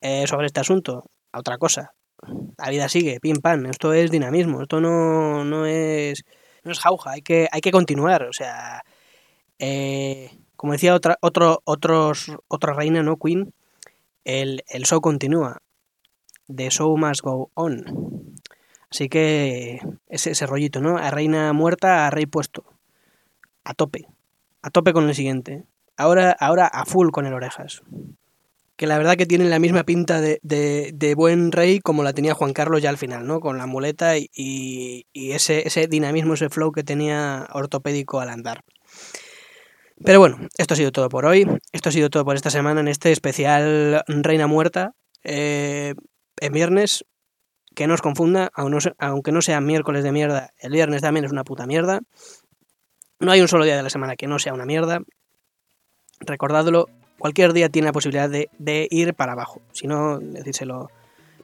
eh, 0.00 0.26
sobre 0.26 0.46
este 0.46 0.60
asunto. 0.60 1.04
A 1.32 1.40
otra 1.40 1.58
cosa. 1.58 1.94
La 2.58 2.70
vida 2.70 2.88
sigue, 2.88 3.18
pim 3.20 3.36
pam. 3.36 3.66
Esto 3.66 3.92
es 3.92 4.10
dinamismo, 4.10 4.62
esto 4.62 4.80
no, 4.80 5.44
no 5.44 5.66
es 5.66 6.24
no 6.64 6.72
es 6.72 6.78
jauja, 6.78 7.12
hay 7.12 7.22
que, 7.22 7.48
hay 7.52 7.60
que 7.60 7.70
continuar. 7.70 8.24
O 8.24 8.32
sea, 8.32 8.82
eh, 9.58 10.30
como 10.56 10.72
decía 10.72 10.94
otra, 10.94 11.18
otro, 11.20 11.60
otros, 11.64 12.32
otra 12.48 12.72
reina, 12.72 13.02
¿no? 13.02 13.16
Queen, 13.16 13.52
el, 14.24 14.64
el 14.68 14.84
show 14.84 15.00
continúa. 15.00 15.58
The 16.48 16.70
show 16.70 16.96
must 16.96 17.22
go 17.22 17.50
on. 17.54 18.23
Así 18.94 19.08
que 19.08 19.80
ese, 20.08 20.46
rollito, 20.46 20.80
¿no? 20.80 20.98
A 20.98 21.10
reina 21.10 21.52
muerta, 21.52 22.06
a 22.06 22.10
rey 22.10 22.26
puesto. 22.26 22.64
A 23.64 23.74
tope. 23.74 24.06
A 24.62 24.70
tope 24.70 24.92
con 24.92 25.08
el 25.08 25.16
siguiente. 25.16 25.64
Ahora, 25.96 26.30
ahora 26.38 26.68
a 26.68 26.84
full 26.84 27.10
con 27.10 27.26
el 27.26 27.34
orejas. 27.34 27.82
Que 28.76 28.86
la 28.86 28.96
verdad 28.96 29.16
que 29.16 29.26
tienen 29.26 29.50
la 29.50 29.58
misma 29.58 29.82
pinta 29.82 30.20
de, 30.20 30.38
de, 30.42 31.14
buen 31.16 31.50
rey 31.50 31.80
como 31.80 32.04
la 32.04 32.12
tenía 32.12 32.34
Juan 32.34 32.52
Carlos 32.52 32.82
ya 32.82 32.88
al 32.88 32.96
final, 32.96 33.26
¿no? 33.26 33.40
Con 33.40 33.58
la 33.58 33.66
muleta 33.66 34.16
y, 34.16 34.30
y, 34.32 35.06
y 35.12 35.32
ese, 35.32 35.66
ese 35.66 35.88
dinamismo, 35.88 36.34
ese 36.34 36.48
flow 36.48 36.70
que 36.70 36.84
tenía 36.84 37.48
ortopédico 37.52 38.20
al 38.20 38.28
andar. 38.28 38.62
Pero 40.04 40.20
bueno, 40.20 40.38
esto 40.56 40.74
ha 40.74 40.76
sido 40.76 40.92
todo 40.92 41.08
por 41.08 41.26
hoy. 41.26 41.48
Esto 41.72 41.88
ha 41.88 41.92
sido 41.92 42.10
todo 42.10 42.24
por 42.24 42.36
esta 42.36 42.50
semana 42.50 42.80
en 42.80 42.86
este 42.86 43.10
especial 43.10 44.04
Reina 44.06 44.46
Muerta. 44.46 44.94
Eh, 45.24 45.94
en 46.40 46.52
viernes, 46.52 47.04
que 47.74 47.86
no 47.86 47.94
os 47.94 48.02
confunda, 48.02 48.50
aunque 48.54 49.32
no 49.32 49.42
sea 49.42 49.60
miércoles 49.60 50.04
de 50.04 50.12
mierda, 50.12 50.50
el 50.58 50.72
viernes 50.72 51.02
también 51.02 51.24
es 51.24 51.32
una 51.32 51.44
puta 51.44 51.66
mierda. 51.66 52.00
No 53.20 53.32
hay 53.32 53.40
un 53.40 53.48
solo 53.48 53.64
día 53.64 53.76
de 53.76 53.82
la 53.82 53.90
semana 53.90 54.16
que 54.16 54.26
no 54.26 54.38
sea 54.38 54.54
una 54.54 54.64
mierda. 54.64 55.00
Recordadlo, 56.20 56.88
cualquier 57.18 57.52
día 57.52 57.68
tiene 57.68 57.86
la 57.86 57.92
posibilidad 57.92 58.28
de, 58.30 58.88
ir 58.90 59.14
para 59.14 59.32
abajo. 59.32 59.60
Si 59.72 59.86
no, 59.86 60.18
decírselo. 60.18 60.90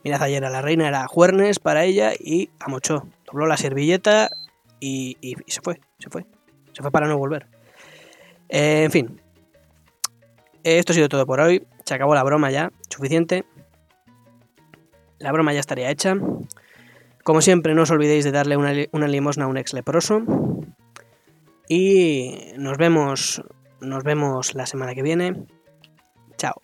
Mirad 0.02 0.22
ayer 0.22 0.44
a 0.44 0.50
la 0.50 0.62
reina, 0.62 0.88
era 0.88 1.06
juernes 1.06 1.58
para 1.58 1.84
ella 1.84 2.12
y 2.18 2.48
amochó. 2.58 3.06
Dobló 3.26 3.46
la 3.46 3.58
servilleta 3.58 4.30
y, 4.78 5.18
y, 5.20 5.34
y 5.44 5.50
se 5.50 5.60
fue, 5.60 5.80
se 5.98 6.08
fue. 6.08 6.24
Se 6.72 6.80
fue 6.80 6.90
para 6.90 7.06
no 7.06 7.18
volver. 7.18 7.46
Eh, 8.48 8.84
en 8.84 8.90
fin. 8.90 9.20
Esto 10.62 10.92
ha 10.92 10.94
sido 10.94 11.08
todo 11.08 11.26
por 11.26 11.40
hoy. 11.40 11.66
Se 11.84 11.94
acabó 11.94 12.14
la 12.14 12.22
broma 12.22 12.50
ya. 12.50 12.72
Suficiente. 12.88 13.44
La 15.20 15.32
broma 15.32 15.52
ya 15.52 15.60
estaría 15.60 15.90
hecha. 15.90 16.16
Como 17.22 17.42
siempre, 17.42 17.74
no 17.74 17.82
os 17.82 17.90
olvidéis 17.90 18.24
de 18.24 18.32
darle 18.32 18.56
una, 18.56 19.06
limosna 19.06 19.44
a 19.44 19.48
un 19.48 19.58
ex 19.58 19.72
leproso. 19.72 20.22
Y 21.68 22.52
nos 22.56 22.78
vemos, 22.78 23.42
nos 23.80 24.02
vemos 24.02 24.54
la 24.54 24.66
semana 24.66 24.94
que 24.94 25.02
viene. 25.02 25.46
Chao. 26.36 26.54